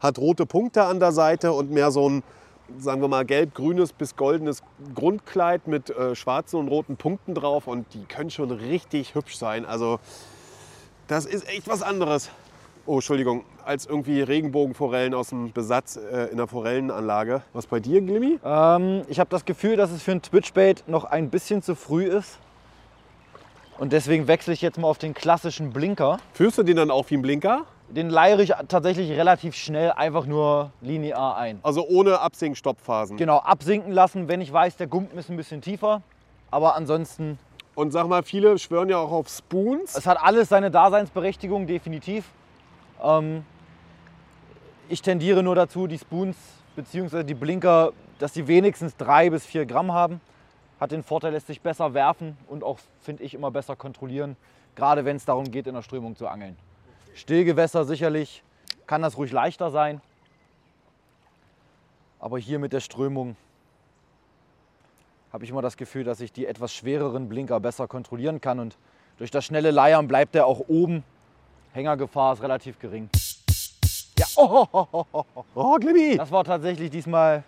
hat 0.00 0.18
rote 0.18 0.46
Punkte 0.46 0.84
an 0.84 1.00
der 1.00 1.10
Seite 1.10 1.52
und 1.52 1.70
mehr 1.72 1.90
so 1.90 2.08
ein, 2.08 2.22
sagen 2.78 3.00
wir 3.00 3.08
mal, 3.08 3.24
gelb-grünes 3.24 3.92
bis 3.92 4.14
goldenes 4.14 4.62
Grundkleid 4.94 5.66
mit 5.66 5.90
äh, 5.90 6.14
schwarzen 6.14 6.60
und 6.60 6.68
roten 6.68 6.96
Punkten 6.96 7.34
drauf. 7.34 7.66
Und 7.66 7.92
die 7.94 8.04
können 8.04 8.30
schon 8.30 8.52
richtig 8.52 9.14
hübsch 9.16 9.36
sein. 9.36 9.64
Also 9.64 9.98
das 11.08 11.26
ist 11.26 11.48
echt 11.48 11.66
was 11.66 11.82
anderes. 11.82 12.30
Oh, 12.84 12.94
Entschuldigung, 12.94 13.44
als 13.64 13.86
irgendwie 13.86 14.20
Regenbogenforellen 14.22 15.12
aus 15.12 15.30
dem 15.30 15.52
Besatz 15.52 15.96
äh, 15.96 16.30
in 16.30 16.36
der 16.36 16.46
Forellenanlage. 16.46 17.42
Was 17.52 17.66
bei 17.66 17.80
dir, 17.80 18.00
Glimmi? 18.00 18.38
Ähm, 18.44 19.02
ich 19.08 19.18
habe 19.18 19.28
das 19.28 19.44
Gefühl, 19.44 19.76
dass 19.76 19.90
es 19.90 20.02
für 20.02 20.12
ein 20.12 20.22
Twitchbait 20.22 20.84
noch 20.86 21.04
ein 21.04 21.30
bisschen 21.30 21.62
zu 21.62 21.74
früh 21.74 22.04
ist. 22.04 22.38
Und 23.78 23.92
deswegen 23.92 24.26
wechsle 24.26 24.54
ich 24.54 24.62
jetzt 24.62 24.78
mal 24.78 24.88
auf 24.88 24.98
den 24.98 25.12
klassischen 25.12 25.70
Blinker. 25.70 26.18
Führst 26.32 26.56
du 26.58 26.62
den 26.62 26.76
dann 26.76 26.90
auch 26.90 27.10
wie 27.10 27.16
ein 27.16 27.22
Blinker? 27.22 27.64
Den 27.88 28.10
leiere 28.10 28.42
ich 28.42 28.52
tatsächlich 28.68 29.10
relativ 29.12 29.54
schnell 29.54 29.92
einfach 29.92 30.26
nur 30.26 30.72
linear 30.80 31.36
ein. 31.36 31.60
Also 31.62 31.86
ohne 31.86 32.20
Absinkstoppphasen. 32.20 33.16
Genau, 33.16 33.38
absinken 33.38 33.92
lassen, 33.92 34.28
wenn 34.28 34.40
ich 34.40 34.52
weiß, 34.52 34.76
der 34.76 34.86
Gumpen 34.86 35.18
ist 35.18 35.30
ein 35.30 35.36
bisschen 35.36 35.60
tiefer. 35.60 36.02
Aber 36.50 36.74
ansonsten, 36.74 37.38
Und 37.74 37.92
sag 37.92 38.08
mal, 38.08 38.22
viele 38.22 38.58
schwören 38.58 38.88
ja 38.88 38.96
auch 38.96 39.12
auf 39.12 39.28
Spoons. 39.28 39.94
es 39.94 40.06
hat 40.06 40.18
alles 40.20 40.48
seine 40.48 40.70
Daseinsberechtigung, 40.70 41.66
definitiv. 41.66 42.24
Ähm, 43.02 43.44
ich 44.88 45.02
tendiere 45.02 45.42
nur 45.42 45.54
dazu, 45.54 45.86
die 45.86 45.98
Spoons 45.98 46.36
bzw. 46.76 47.24
die 47.24 47.34
Blinker, 47.34 47.92
dass 48.18 48.34
sie 48.34 48.48
wenigstens 48.48 48.96
drei 48.96 49.30
bis 49.30 49.44
vier 49.44 49.66
Gramm 49.66 49.92
haben. 49.92 50.20
Hat 50.78 50.92
den 50.92 51.02
Vorteil, 51.02 51.32
lässt 51.32 51.46
sich 51.46 51.60
besser 51.60 51.94
werfen 51.94 52.36
und 52.48 52.62
auch, 52.62 52.78
finde 53.00 53.22
ich, 53.22 53.34
immer 53.34 53.50
besser 53.50 53.76
kontrollieren. 53.76 54.36
Gerade 54.74 55.04
wenn 55.04 55.16
es 55.16 55.24
darum 55.24 55.50
geht, 55.50 55.66
in 55.66 55.74
der 55.74 55.82
Strömung 55.82 56.16
zu 56.16 56.28
angeln. 56.28 56.56
Stillgewässer 57.14 57.84
sicherlich 57.84 58.42
kann 58.86 59.00
das 59.00 59.16
ruhig 59.16 59.32
leichter 59.32 59.70
sein. 59.70 60.02
Aber 62.20 62.38
hier 62.38 62.58
mit 62.58 62.72
der 62.72 62.80
Strömung 62.80 63.36
habe 65.32 65.44
ich 65.44 65.50
immer 65.50 65.62
das 65.62 65.76
Gefühl, 65.76 66.04
dass 66.04 66.20
ich 66.20 66.32
die 66.32 66.46
etwas 66.46 66.74
schwereren 66.74 67.28
Blinker 67.28 67.60
besser 67.60 67.88
kontrollieren 67.88 68.40
kann. 68.40 68.58
Und 68.58 68.76
durch 69.18 69.30
das 69.30 69.44
schnelle 69.44 69.70
Leiern 69.70 70.08
bleibt 70.08 70.34
er 70.34 70.46
auch 70.46 70.60
oben. 70.68 71.04
Hängergefahr 71.72 72.34
ist 72.34 72.42
relativ 72.42 72.78
gering. 72.78 73.08
Ja, 74.18 74.26
oh, 74.36 74.66
oh, 74.72 74.86
oh, 74.92 75.06
oh, 75.12 75.24
oh. 75.34 75.44
Oh, 75.54 75.76
Glimmi, 75.76 76.16
das 76.16 76.30
war 76.30 76.44
tatsächlich 76.44 76.90
diesmal 76.90 77.44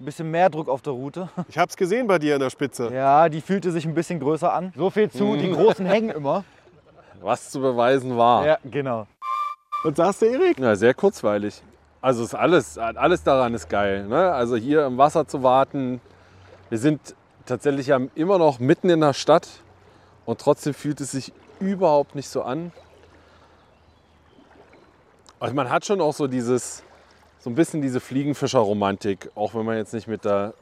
ein 0.00 0.04
bisschen 0.04 0.30
mehr 0.30 0.48
Druck 0.48 0.68
auf 0.68 0.82
der 0.82 0.92
Route. 0.92 1.28
ich 1.48 1.58
hab's 1.58 1.76
gesehen 1.76 2.06
bei 2.06 2.18
dir 2.18 2.34
in 2.34 2.40
der 2.40 2.50
Spitze. 2.50 2.92
Ja, 2.92 3.28
die 3.28 3.40
fühlte 3.40 3.72
sich 3.72 3.84
ein 3.84 3.94
bisschen 3.94 4.20
größer 4.20 4.52
an. 4.52 4.72
So 4.76 4.90
viel 4.90 5.10
zu, 5.10 5.36
die 5.36 5.50
großen 5.50 5.86
hängen 5.86 6.10
immer. 6.10 6.44
Was 7.20 7.50
zu 7.50 7.60
beweisen 7.60 8.16
war. 8.16 8.46
Ja, 8.46 8.58
genau. 8.64 9.06
Und 9.82 9.96
sagst 9.96 10.22
du, 10.22 10.26
Erik? 10.26 10.58
Ja, 10.58 10.76
sehr 10.76 10.94
kurzweilig. 10.94 11.62
Also 12.00 12.22
ist 12.22 12.34
alles, 12.34 12.78
alles 12.78 13.24
daran 13.24 13.54
ist 13.54 13.68
geil. 13.68 14.06
Ne? 14.06 14.32
Also 14.32 14.56
hier 14.56 14.86
im 14.86 14.98
Wasser 14.98 15.26
zu 15.26 15.42
warten. 15.42 16.00
Wir 16.68 16.78
sind 16.78 17.16
tatsächlich 17.44 17.88
ja 17.88 17.98
immer 18.14 18.38
noch 18.38 18.60
mitten 18.60 18.88
in 18.90 19.00
der 19.00 19.14
Stadt 19.14 19.48
Und 20.26 20.40
trotzdem 20.40 20.74
fühlt 20.74 21.00
es 21.00 21.12
sich 21.12 21.32
überhaupt 21.58 22.14
nicht 22.14 22.28
so 22.28 22.42
an. 22.42 22.70
Also 25.40 25.54
man 25.54 25.70
hat 25.70 25.86
schon 25.86 26.00
auch 26.00 26.12
so 26.12 26.26
dieses, 26.26 26.84
so 27.40 27.50
ein 27.50 27.54
bisschen 27.54 27.82
diese 27.82 28.00
Fliegenfischer-Romantik, 28.00 29.30
auch 29.34 29.54
wenn 29.54 29.64
man 29.64 29.76
jetzt 29.76 29.94
nicht 29.94 30.08
mit 30.08 30.24
der 30.24 30.54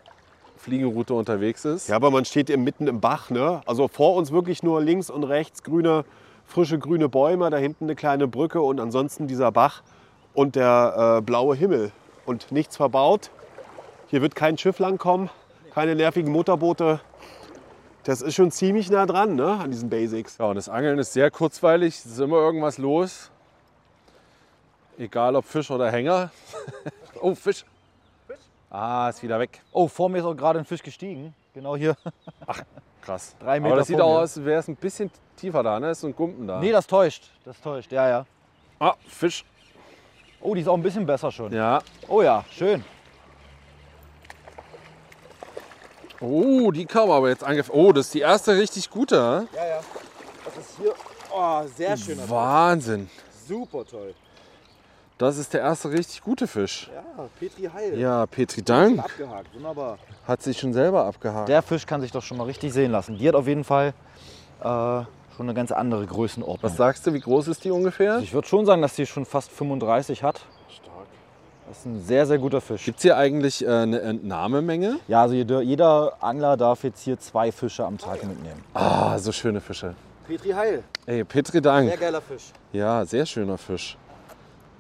Fliegenroute 0.59 1.15
unterwegs 1.15 1.65
ist. 1.65 1.89
Ja, 1.89 1.97
aber 1.97 2.11
man 2.11 2.25
steht 2.25 2.51
eben 2.51 2.65
mitten 2.65 2.87
im 2.87 3.01
Bach. 3.01 3.31
Ne? 3.31 3.61
Also 3.67 3.89
vor 3.89 4.17
uns 4.17 4.31
wirklich 4.33 4.63
nur 4.63 4.81
links 4.81 5.11
und 5.11 5.25
rechts 5.25 5.63
grüne, 5.63 6.05
frische 6.45 6.79
grüne 6.79 7.09
Bäume, 7.09 7.51
da 7.51 7.57
hinten 7.57 7.85
eine 7.85 7.95
kleine 7.95 8.27
Brücke 8.29 8.61
und 8.61 8.81
ansonsten 8.81 9.27
dieser 9.27 9.53
Bach 9.53 9.83
und 10.35 10.57
der 10.57 11.19
äh, 11.19 11.23
blaue 11.23 11.57
Himmel. 11.57 11.93
Und 12.25 12.51
nichts 12.51 12.77
verbaut. 12.77 13.31
Hier 14.09 14.21
wird 14.23 14.35
kein 14.35 14.59
Schiff 14.59 14.79
langkommen, 14.79 15.31
keine 15.73 15.95
nervigen 15.95 16.33
Motorboote. 16.33 17.01
Das 18.05 18.23
ist 18.23 18.35
schon 18.35 18.51
ziemlich 18.51 18.91
nah 18.91 19.07
dran 19.07 19.35
ne, 19.35 19.59
an 19.61 19.71
diesen 19.71 19.91
Basics. 19.91 20.39
Ja, 20.39 20.47
und 20.47 20.57
das 20.57 20.69
Angeln 20.69 20.99
ist 20.99 21.13
sehr 21.13 21.31
kurzweilig, 21.31 21.97
es 21.99 22.07
ist 22.07 22.21
immer 22.21 22.37
irgendwas 22.37 22.79
los. 22.79 23.31
Egal 24.99 25.37
ob 25.37 25.45
Fisch 25.45 25.71
oder 25.71 25.91
Hänger. 25.91 26.31
oh, 27.21 27.35
Fisch. 27.35 27.65
Ah, 28.71 29.09
ist 29.09 29.23
wieder 29.23 29.39
weg. 29.39 29.63
Oh, 29.73 29.89
vor 29.89 30.09
mir 30.09 30.19
ist 30.19 30.25
auch 30.25 30.35
gerade 30.35 30.59
ein 30.59 30.65
Fisch 30.65 30.83
gestiegen. 30.83 31.35
Genau 31.55 31.77
hier. 31.77 31.97
Krass. 33.03 33.37
Drei 33.39 33.61
Meter 33.61 33.73
Aber 33.73 33.79
das 33.79 33.87
sieht 33.87 34.01
auch 34.01 34.17
aus, 34.17 34.37
als 34.37 34.45
wäre 34.45 34.61
es 34.61 34.69
ein 34.69 34.77
bisschen 34.77 35.11
tiefer 35.37 35.63
da, 35.63 35.79
ne? 35.79 35.91
Ist 35.91 36.01
so 36.01 36.09
ein 36.09 36.17
Gumpen 36.17 36.47
da. 36.47 36.61
Nee, 36.61 36.73
das 36.73 36.87
täuscht. 36.87 37.31
Das 37.45 37.61
täuscht, 37.61 37.93
ja, 37.93 38.09
ja. 38.09 38.27
Ah, 38.79 38.95
Fisch. 39.07 39.45
Oh, 40.41 40.55
die 40.55 40.63
ist 40.63 40.69
auch 40.69 40.77
ein 40.77 40.83
bisschen 40.83 41.07
besser 41.07 41.31
schon. 41.31 41.53
Ja. 41.53 41.81
Oh 42.09 42.23
ja, 42.23 42.45
schön. 42.51 42.85
Oh, 46.21 46.71
die 46.71 46.87
kam 46.87 47.11
aber 47.11 47.29
jetzt 47.29 47.45
angef. 47.45 47.71
Oh, 47.71 47.93
das 47.93 48.07
ist 48.07 48.15
die 48.15 48.21
erste 48.21 48.57
richtig 48.57 48.91
gute. 48.91 49.47
Ja, 49.55 49.67
ja. 49.67 49.81
Das 50.45 50.57
ist 50.57 50.79
hier 50.79 50.95
oh, 51.33 51.63
sehr 51.77 51.97
schön. 51.97 52.19
Wahnsinn. 52.29 53.11
Super 53.47 53.85
toll. 53.85 54.15
Das 55.19 55.39
ist 55.39 55.55
der 55.55 55.63
erste 55.63 55.91
richtig 55.91 56.21
gute 56.21 56.47
Fisch. 56.47 56.91
Ja, 56.95 57.29
Petri 57.41 57.71
Heil. 57.73 57.99
Ja, 57.99 58.27
Petri 58.27 58.61
Dank. 58.63 58.99
Abgehakt, 58.99 59.55
wunderbar. 59.55 59.99
Hat 60.29 60.43
sich 60.43 60.59
schon 60.59 60.75
selber 60.75 61.05
abgehakt. 61.07 61.49
Der 61.49 61.63
Fisch 61.63 61.87
kann 61.87 62.03
sich 62.03 62.13
doch 62.13 62.23
schon 62.23 62.37
mal 62.37 62.45
richtig 62.45 62.73
sehen 62.75 62.91
lassen. 62.93 63.17
Die 63.17 63.27
hat 63.27 63.35
auf 63.35 63.47
jeden 63.47 63.65
Fall 63.65 63.95
äh, 64.61 64.65
schon 64.65 65.07
eine 65.39 65.55
ganz 65.55 65.73
andere 65.73 66.05
Größenordnung. 66.05 66.63
Was 66.71 66.77
sagst 66.77 67.07
du, 67.07 67.15
wie 67.15 67.21
groß 67.21 67.49
ist 67.49 67.65
die 67.65 67.71
ungefähr? 67.71 68.13
Also 68.15 68.25
ich 68.25 68.35
würde 68.35 68.47
schon 68.47 68.67
sagen, 68.67 68.83
dass 68.83 68.95
die 68.95 69.07
schon 69.07 69.25
fast 69.25 69.51
35 69.53 70.23
hat. 70.23 70.43
Stark. 70.69 71.07
Das 71.67 71.79
ist 71.79 71.87
ein 71.87 72.03
sehr, 72.03 72.27
sehr 72.27 72.37
guter 72.39 72.61
Fisch. 72.61 72.85
Gibt 72.85 72.99
es 72.99 73.03
hier 73.03 73.17
eigentlich 73.17 73.65
äh, 73.65 73.71
eine 73.71 74.01
Entnahmemenge? 74.01 74.99
Ja, 75.09 75.23
also 75.23 75.35
jeder, 75.35 75.63
jeder 75.63 76.13
Angler 76.21 76.59
darf 76.59 76.85
jetzt 76.85 77.01
hier 77.03 77.19
zwei 77.19 77.51
Fische 77.53 77.87
am 77.87 77.97
Tag 77.97 78.23
mitnehmen. 78.23 78.63
Ah, 78.75 79.17
so 79.19 79.33
schöne 79.33 79.63
Fische. 79.63 79.95
Petri 80.27 80.51
Heil, 80.51 80.83
Ey, 81.07 81.25
Petri 81.25 81.63
Dank. 81.63 81.99
geiler 81.99 82.21
Fisch. 82.21 82.51
Ja, 82.75 83.03
sehr 83.07 83.25
schöner 83.25 83.57
Fisch. 83.57 83.97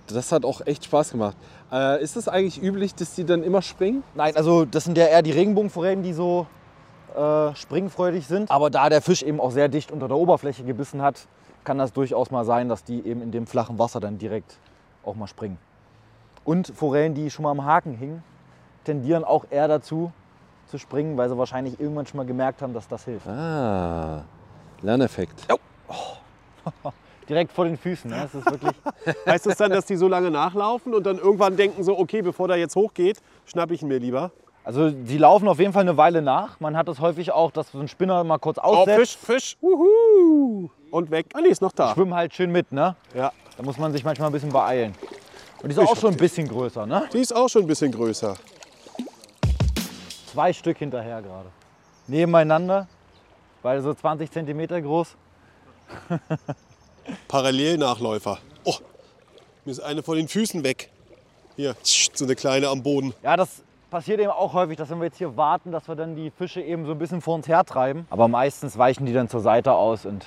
Das 0.08 0.32
hat 0.32 0.44
auch 0.44 0.60
echt 0.66 0.84
Spaß 0.84 1.12
gemacht. 1.12 1.36
Äh, 1.72 2.02
ist 2.02 2.16
es 2.16 2.28
eigentlich 2.28 2.62
üblich, 2.62 2.94
dass 2.94 3.14
die 3.14 3.25
dann 3.25 3.42
immer 3.42 3.62
springen? 3.62 4.02
Nein, 4.14 4.36
also 4.36 4.64
das 4.64 4.84
sind 4.84 4.96
ja 4.96 5.06
eher 5.06 5.22
die 5.22 5.32
Regenbogenforellen, 5.32 6.02
die 6.02 6.12
so 6.12 6.46
äh, 7.16 7.54
springfreudig 7.54 8.26
sind. 8.26 8.50
Aber 8.50 8.70
da 8.70 8.88
der 8.88 9.02
Fisch 9.02 9.22
eben 9.22 9.40
auch 9.40 9.50
sehr 9.50 9.68
dicht 9.68 9.90
unter 9.90 10.08
der 10.08 10.16
Oberfläche 10.16 10.64
gebissen 10.64 11.02
hat, 11.02 11.26
kann 11.64 11.78
das 11.78 11.92
durchaus 11.92 12.30
mal 12.30 12.44
sein, 12.44 12.68
dass 12.68 12.84
die 12.84 13.04
eben 13.06 13.22
in 13.22 13.32
dem 13.32 13.46
flachen 13.46 13.78
Wasser 13.78 14.00
dann 14.00 14.18
direkt 14.18 14.58
auch 15.04 15.16
mal 15.16 15.26
springen. 15.26 15.58
Und 16.44 16.68
Forellen, 16.68 17.14
die 17.14 17.30
schon 17.30 17.42
mal 17.42 17.50
am 17.50 17.64
Haken 17.64 17.94
hingen, 17.94 18.22
tendieren 18.84 19.25
auch 19.25 19.46
eher 19.50 19.66
dazu 19.66 20.12
zu 20.68 20.78
springen, 20.78 21.16
weil 21.16 21.28
sie 21.28 21.36
wahrscheinlich 21.36 21.80
irgendwann 21.80 22.06
schon 22.06 22.18
mal 22.18 22.26
gemerkt 22.26 22.62
haben, 22.62 22.72
dass 22.72 22.86
das 22.86 23.04
hilft. 23.04 23.26
Ah, 23.26 24.25
Lerneffekt. 24.82 25.46
Direkt 27.28 27.52
vor 27.52 27.65
den 27.65 27.76
Füßen. 27.76 28.10
Ne? 28.10 28.17
Das 28.23 28.34
ist 28.34 28.47
wirklich 28.50 28.73
Heißt 29.26 29.47
das 29.47 29.56
dann, 29.56 29.71
dass 29.71 29.86
die 29.86 29.97
so 29.97 30.08
lange 30.08 30.30
nachlaufen 30.30 30.95
und 30.95 31.04
dann 31.04 31.19
irgendwann 31.19 31.56
denken 31.56 31.82
so, 31.82 31.99
okay, 31.99 32.23
bevor 32.23 32.49
der 32.49 32.56
jetzt 32.56 32.76
hochgeht, 32.76 33.19
schnapp 33.47 33.71
ich 33.71 33.82
ihn 33.82 33.89
mir 33.89 33.99
lieber? 33.99 34.30
Also 34.65 34.91
die 34.91 35.19
laufen 35.19 35.47
auf 35.49 35.58
jeden 35.60 35.73
Fall 35.73 35.82
eine 35.82 35.97
Weile 35.97 36.23
nach. 36.23 36.58
Man 36.60 36.76
hat 36.76 36.89
das 36.89 36.99
häufig 37.00 37.30
auch, 37.32 37.52
dass 37.52 37.71
so 37.71 37.78
ein 37.78 37.89
Spinner 37.89 38.25
mal 38.25 38.39
kurz 38.39 38.58
Oh, 38.58 38.62
aussetzt. 38.62 38.99
Fisch, 38.99 39.17
Fisch. 39.17 39.56
Wuhu. 39.60 40.71
Und 40.91 41.10
weg. 41.10 41.26
Ah, 41.34 41.41
nee, 41.41 41.49
ist 41.49 41.62
noch 41.62 41.73
da. 41.73 41.95
Schwimmen 41.95 42.15
halt 42.15 42.34
schön 42.34 42.50
mit, 42.50 42.73
ne? 42.73 42.97
Ja. 43.15 43.32
Da 43.56 43.62
muss 43.62 43.78
man 43.78 43.93
sich 43.93 44.04
manchmal 44.04 44.28
ein 44.28 44.32
bisschen 44.32 44.50
beeilen. 44.52 44.95
Und 45.62 45.69
die 45.69 45.76
ist 45.76 45.78
auch 45.78 45.97
schon 45.97 46.12
ein 46.12 46.17
bisschen 46.17 46.49
größer, 46.49 46.84
ne? 46.86 47.04
Die 47.12 47.19
ist 47.19 47.34
auch 47.34 47.49
schon 47.49 47.62
ein 47.62 47.69
bisschen 47.69 47.93
größer. 47.93 48.36
Zwei 50.32 50.52
Stück 50.52 50.78
hinterher 50.78 51.23
gerade. 51.23 51.49
Nebeneinander, 52.08 52.86
beide 53.62 53.82
so 53.82 53.95
20 53.95 54.30
Zentimeter 54.30 54.80
groß. 54.80 55.17
Parallelnachläufer. 57.28 58.38
Oh, 58.64 58.75
mir 59.64 59.73
ist 59.73 59.80
eine 59.80 60.02
von 60.02 60.16
den 60.16 60.28
Füßen 60.28 60.64
weg. 60.64 60.90
Hier, 61.56 61.75
so 61.82 62.25
eine 62.25 62.34
kleine 62.34 62.69
am 62.69 62.82
Boden. 62.82 63.14
Ja, 63.23 63.36
das 63.36 63.62
passiert 63.90 64.21
eben 64.21 64.30
auch 64.30 64.52
häufig, 64.52 64.76
dass 64.76 64.90
wenn 64.90 64.99
wir 64.99 65.06
jetzt 65.06 65.19
hier 65.19 65.36
warten, 65.36 65.73
dass 65.73 65.88
wir 65.88 65.95
dann 65.95 66.16
die 66.16 66.30
Fische 66.30 66.60
eben 66.60 66.84
so 66.86 66.92
ein 66.92 66.99
bisschen 66.99 67.21
vor 67.21 67.34
uns 67.34 67.49
hertreiben. 67.49 68.06
Aber 68.10 68.28
meistens 68.28 68.76
weichen 68.76 69.06
die 69.06 69.12
dann 69.12 69.28
zur 69.28 69.40
Seite 69.40 69.73
aus 69.73 70.04
und 70.04 70.26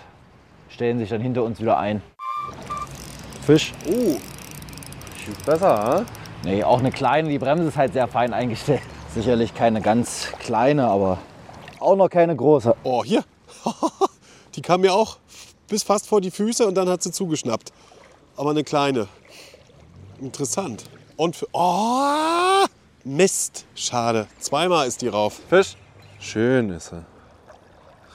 stellen 0.70 0.98
sich 1.00 1.10
dann 1.10 1.22
hinter 1.22 1.44
uns 1.44 1.60
wieder 1.62 1.78
ein. 1.78 2.02
Fisch? 3.46 3.74
Oh, 3.88 4.18
schießt 5.24 5.46
besser, 5.46 6.00
hä? 6.00 6.06
Nee, 6.44 6.64
auch 6.64 6.80
eine 6.80 6.92
kleine. 6.92 7.30
Die 7.30 7.40
Bremse 7.40 7.68
ist 7.68 7.78
halt 7.78 7.94
sehr 7.94 8.08
fein 8.08 8.34
eingestellt. 8.34 8.82
Sicherlich 9.14 9.54
keine 9.54 9.82
ganz 9.82 10.32
kleine, 10.40 10.88
aber 10.88 11.18
auch 11.80 11.96
noch 11.96 12.10
keine 12.10 12.36
große. 12.36 12.76
Oh, 12.84 13.04
hier. 13.04 13.24
die 14.56 14.62
kam 14.62 14.82
mir 14.82 14.94
auch 14.94 15.18
bis 15.70 15.84
fast 15.84 16.08
vor 16.08 16.22
die 16.22 16.32
Füße 16.32 16.68
und 16.68 16.76
dann 16.76 16.90
hat 16.90 17.04
sie 17.04 17.12
zugeschnappt. 17.12 17.72
Aber 18.36 18.52
eine 18.52 18.64
kleine. 18.64 19.08
Interessant. 20.20 20.84
Und 21.16 21.36
für, 21.36 21.48
oh, 21.54 22.66
Mist. 23.04 23.66
Schade. 23.76 24.28
Zweimal 24.40 24.88
ist 24.88 25.02
die 25.02 25.08
rauf. 25.08 25.40
Fisch. 25.50 25.76
Schön 26.20 26.70
ist 26.70 26.92
er. 26.92 27.06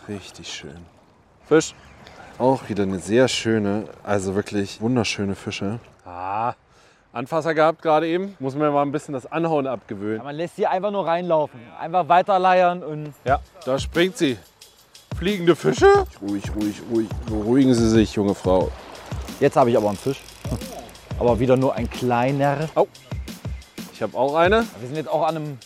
Richtig 0.09 0.53
schön. 0.53 0.85
Fisch. 1.47 1.75
Auch 2.39 2.69
wieder 2.69 2.83
eine 2.83 2.99
sehr 2.99 3.29
schöne, 3.29 3.89
also 4.03 4.35
wirklich 4.35 4.81
wunderschöne 4.81 5.35
Fische. 5.35 5.79
Ah, 6.05 6.55
Anfasser 7.13 7.55
gehabt 7.55 7.81
gerade 7.81 8.09
eben. 8.09 8.37
Muss 8.41 8.57
mir 8.57 8.71
mal 8.73 8.83
ein 8.83 8.91
bisschen 8.91 9.15
das 9.15 9.31
Anhauen 9.31 9.67
abgewöhnen. 9.69 10.23
Man 10.25 10.35
lässt 10.35 10.57
sie 10.57 10.67
einfach 10.67 10.91
nur 10.91 11.07
reinlaufen. 11.07 11.61
Einfach 11.79 12.09
weiterleiern 12.09 12.83
und 12.83 13.15
Ja, 13.25 13.41
da 13.65 13.79
springt 13.79 14.19
sie. 14.19 14.37
Fliegende 15.17 15.55
Fische? 15.55 16.07
Ruhig, 16.21 16.43
ruhig, 16.57 16.83
ruhig. 16.91 17.09
Beruhigen 17.27 17.73
Sie 17.73 17.89
sich, 17.89 18.15
junge 18.15 18.35
Frau. 18.35 18.71
jetzt 19.39 19.57
habe 19.57 19.71
ich 19.71 19.77
aber 19.77 19.89
einen 19.89 19.97
Fisch. 19.97 20.21
Aber 21.19 21.39
wieder 21.39 21.57
nur 21.57 21.75
ein 21.75 21.89
kleiner. 21.89 22.69
Ich 23.93 24.03
habe 24.03 24.19
auch 24.19 24.35
eine. 24.35 24.67
Wir 24.81 24.89
sind 24.89 24.97
jetzt 24.97 25.09
auch 25.09 25.23
an 25.23 25.37
einem 25.37 25.59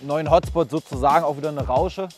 neuen 0.00 0.30
Hotspot 0.30 0.70
sozusagen, 0.70 1.24
auch 1.24 1.36
wieder 1.36 1.50
eine 1.50 1.66
Rausche. 1.66 2.08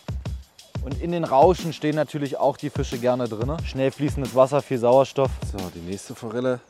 Und 0.84 1.02
in 1.02 1.10
den 1.10 1.24
Rauschen 1.24 1.72
stehen 1.72 1.96
natürlich 1.96 2.36
auch 2.36 2.56
die 2.56 2.70
Fische 2.70 2.98
gerne 2.98 3.28
drin. 3.28 3.56
Schnell 3.64 3.90
fließendes 3.90 4.36
Wasser, 4.36 4.62
viel 4.62 4.78
Sauerstoff. 4.78 5.30
So, 5.50 5.58
die 5.74 5.80
nächste 5.80 6.14
Forelle. 6.14 6.60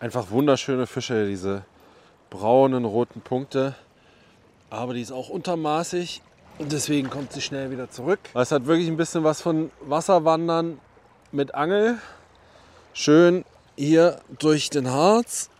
Einfach 0.00 0.30
wunderschöne 0.30 0.86
Fische, 0.86 1.26
diese 1.28 1.62
braunen, 2.30 2.86
roten 2.86 3.20
Punkte. 3.20 3.74
Aber 4.70 4.94
die 4.94 5.02
ist 5.02 5.12
auch 5.12 5.28
untermaßig 5.28 6.22
und 6.62 6.70
deswegen 6.70 7.10
kommt 7.10 7.32
sie 7.32 7.40
schnell 7.40 7.72
wieder 7.72 7.90
zurück. 7.90 8.20
Es 8.34 8.52
hat 8.52 8.66
wirklich 8.66 8.86
ein 8.86 8.96
bisschen 8.96 9.24
was 9.24 9.42
von 9.42 9.72
Wasserwandern 9.80 10.78
mit 11.32 11.54
Angel. 11.54 11.98
Schön 12.94 13.44
hier 13.76 14.20
durch 14.38 14.70
den 14.70 14.88
Harz, 14.88 15.50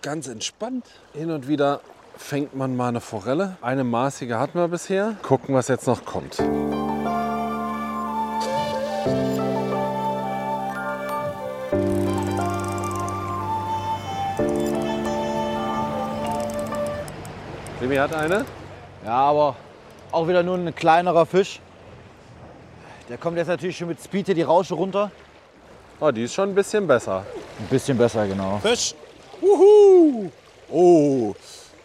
ganz 0.00 0.28
entspannt. 0.28 0.86
Hin 1.12 1.30
und 1.30 1.46
wieder 1.46 1.82
fängt 2.16 2.56
man 2.56 2.74
mal 2.74 2.88
eine 2.88 3.02
Forelle. 3.02 3.56
Eine 3.60 3.84
maßige 3.84 4.32
hatten 4.32 4.58
wir 4.58 4.68
bisher. 4.68 5.16
Gucken, 5.22 5.54
was 5.54 5.68
jetzt 5.68 5.86
noch 5.86 6.06
kommt. 6.06 6.38
Remy 17.82 17.96
hat 17.96 18.14
eine. 18.14 18.46
Ja, 19.04 19.12
aber 19.12 19.56
auch 20.16 20.26
wieder 20.28 20.42
nur 20.42 20.56
ein 20.56 20.74
kleinerer 20.74 21.26
Fisch. 21.26 21.60
Der 23.10 23.18
kommt 23.18 23.36
jetzt 23.36 23.48
natürlich 23.48 23.76
schon 23.76 23.88
mit 23.88 24.02
Speed 24.02 24.26
hier 24.26 24.34
die 24.34 24.42
Rausche 24.42 24.74
runter. 24.74 25.10
Oh, 26.00 26.10
die 26.10 26.24
ist 26.24 26.34
schon 26.34 26.48
ein 26.48 26.54
bisschen 26.54 26.86
besser. 26.86 27.24
Ein 27.58 27.66
bisschen 27.68 27.98
besser, 27.98 28.26
genau. 28.26 28.58
Fisch. 28.58 28.94
Wuhu. 29.40 30.30
Oh, 30.70 31.34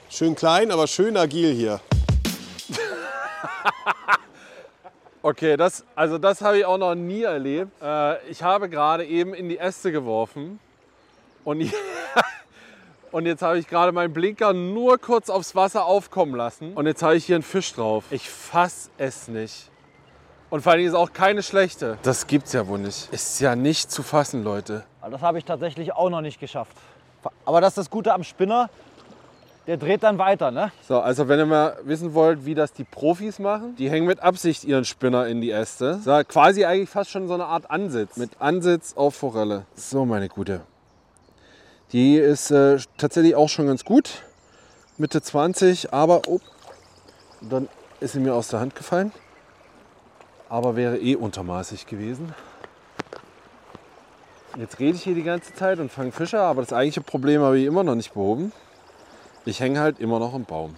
schön 0.10 0.34
klein, 0.34 0.72
aber 0.72 0.88
schön 0.88 1.16
agil 1.18 1.54
hier. 1.54 1.80
Okay, 5.24 5.56
das, 5.56 5.86
also 5.94 6.18
das 6.18 6.42
habe 6.42 6.58
ich 6.58 6.66
auch 6.66 6.80
noch 6.80 6.96
nie 6.96 7.22
erlebt. 7.22 7.70
Äh, 7.80 8.28
ich 8.32 8.42
habe 8.42 8.68
gerade 8.70 9.06
eben 9.06 9.36
in 9.36 9.50
die 9.50 9.60
Äste 9.60 9.92
geworfen 9.92 10.60
und, 11.44 11.62
und 13.12 13.26
jetzt 13.26 13.42
habe 13.42 13.60
ich 13.60 13.68
gerade 13.68 13.92
meinen 13.92 14.14
Blinker 14.14 14.54
nur 14.54 14.98
kurz 14.98 15.30
aufs 15.30 15.56
Wasser 15.56 15.86
aufkommen 15.86 16.36
lassen 16.36 16.74
und 16.74 16.88
jetzt 16.88 17.04
habe 17.04 17.16
ich 17.16 17.26
hier 17.26 17.36
einen 17.36 17.44
Fisch 17.44 17.74
drauf. 17.74 18.06
Ich 18.10 18.30
fass 18.30 18.90
es 18.98 19.28
nicht. 19.28 19.70
Und 20.50 20.62
vor 20.62 20.74
allem 20.74 20.86
ist 20.86 20.94
auch 20.94 21.14
keine 21.14 21.44
schlechte. 21.44 21.98
Das 22.04 22.28
gibt's 22.28 22.52
ja 22.52 22.68
wohl 22.68 22.80
nicht. 22.80 23.12
Ist 23.14 23.40
ja 23.40 23.56
nicht 23.56 23.90
zu 23.90 24.04
fassen, 24.04 24.44
Leute. 24.44 24.84
Das 25.10 25.22
habe 25.22 25.38
ich 25.38 25.46
tatsächlich 25.46 25.94
auch 25.94 26.10
noch 26.10 26.22
nicht 26.22 26.40
geschafft. 26.40 26.76
Aber 27.46 27.62
das 27.62 27.70
ist 27.70 27.78
das 27.78 27.90
Gute 27.90 28.14
am 28.14 28.24
Spinner, 28.24 28.70
der 29.68 29.78
dreht 29.78 30.04
dann 30.04 30.18
weiter, 30.18 30.52
ne? 30.52 30.72
So, 30.88 31.00
also 31.00 31.28
wenn 31.28 31.40
ihr 31.40 31.46
mal 31.46 31.78
wissen 31.84 32.14
wollt, 32.14 32.46
wie 32.46 32.56
das 32.56 32.74
die 32.74 32.84
Profis 32.84 33.40
machen, 33.40 33.76
die 33.78 33.90
hängen 33.90 34.08
mit 34.08 34.20
Absicht 34.20 34.64
ihren 34.64 34.86
Spinner 34.86 35.28
in 35.28 35.40
die 35.40 35.52
Äste. 35.52 36.00
So, 36.04 36.20
quasi 36.28 36.66
eigentlich 36.66 36.90
fast 36.90 37.12
schon 37.12 37.28
so 37.28 37.36
eine 37.36 37.46
Art 37.46 37.70
Ansitz. 37.70 38.18
Mit 38.18 38.32
Ansitz 38.40 38.94
auf 38.98 39.16
Forelle. 39.16 39.66
So, 39.76 40.06
meine 40.06 40.30
Gute. 40.30 40.62
Die 41.92 42.16
ist 42.16 42.52
äh, 42.52 42.78
tatsächlich 42.98 43.36
auch 43.36 43.50
schon 43.50 43.68
ganz 43.68 43.84
gut. 43.84 44.24
Mitte 44.98 45.22
20, 45.22 45.94
aber 45.94 46.22
oh, 46.28 46.40
dann 47.42 47.68
ist 48.00 48.14
sie 48.14 48.20
mir 48.20 48.34
aus 48.34 48.48
der 48.48 48.62
Hand 48.62 48.76
gefallen. 48.76 49.12
Aber 50.48 50.78
wäre 50.78 50.98
eh 50.98 51.16
untermaßig 51.16 51.88
gewesen. 51.88 52.34
Jetzt 54.58 54.80
rede 54.80 54.96
ich 54.96 55.04
hier 55.04 55.16
die 55.16 55.24
ganze 55.24 55.54
Zeit 55.54 55.80
und 55.80 55.92
fange 55.92 56.12
Fische, 56.12 56.40
aber 56.40 56.62
das 56.62 56.72
eigentliche 56.72 57.02
Problem 57.02 57.42
habe 57.42 57.60
ich 57.60 57.66
immer 57.66 57.84
noch 57.84 57.96
nicht 57.96 58.14
behoben. 58.14 58.54
Ich 59.44 59.60
hänge 59.60 59.80
halt 59.80 60.00
immer 60.00 60.20
noch 60.20 60.34
im 60.34 60.46
Baum. 60.46 60.76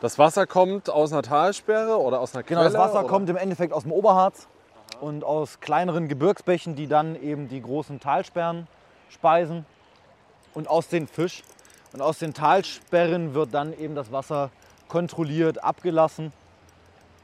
Das 0.00 0.18
Wasser 0.18 0.46
kommt 0.46 0.90
aus 0.90 1.12
einer 1.12 1.22
Talsperre 1.22 2.00
oder 2.00 2.20
aus 2.20 2.34
einer 2.34 2.42
Quelle? 2.42 2.60
Genau, 2.60 2.72
das 2.72 2.78
Wasser 2.78 3.00
oder? 3.00 3.08
kommt 3.08 3.28
im 3.30 3.36
Endeffekt 3.36 3.72
aus 3.72 3.84
dem 3.84 3.92
Oberharz 3.92 4.48
und 5.00 5.24
aus 5.24 5.60
kleineren 5.60 6.08
Gebirgsbächen, 6.08 6.74
die 6.74 6.88
dann 6.88 7.20
eben 7.20 7.48
die 7.48 7.62
großen 7.62 8.00
Talsperren 8.00 8.66
speisen 9.08 9.66
und 10.56 10.68
aus 10.68 10.88
den 10.88 11.06
Fisch. 11.06 11.44
Und 11.92 12.00
aus 12.00 12.18
den 12.18 12.34
Talsperren 12.34 13.34
wird 13.34 13.54
dann 13.54 13.78
eben 13.78 13.94
das 13.94 14.10
Wasser 14.10 14.50
kontrolliert 14.88 15.62
abgelassen. 15.62 16.32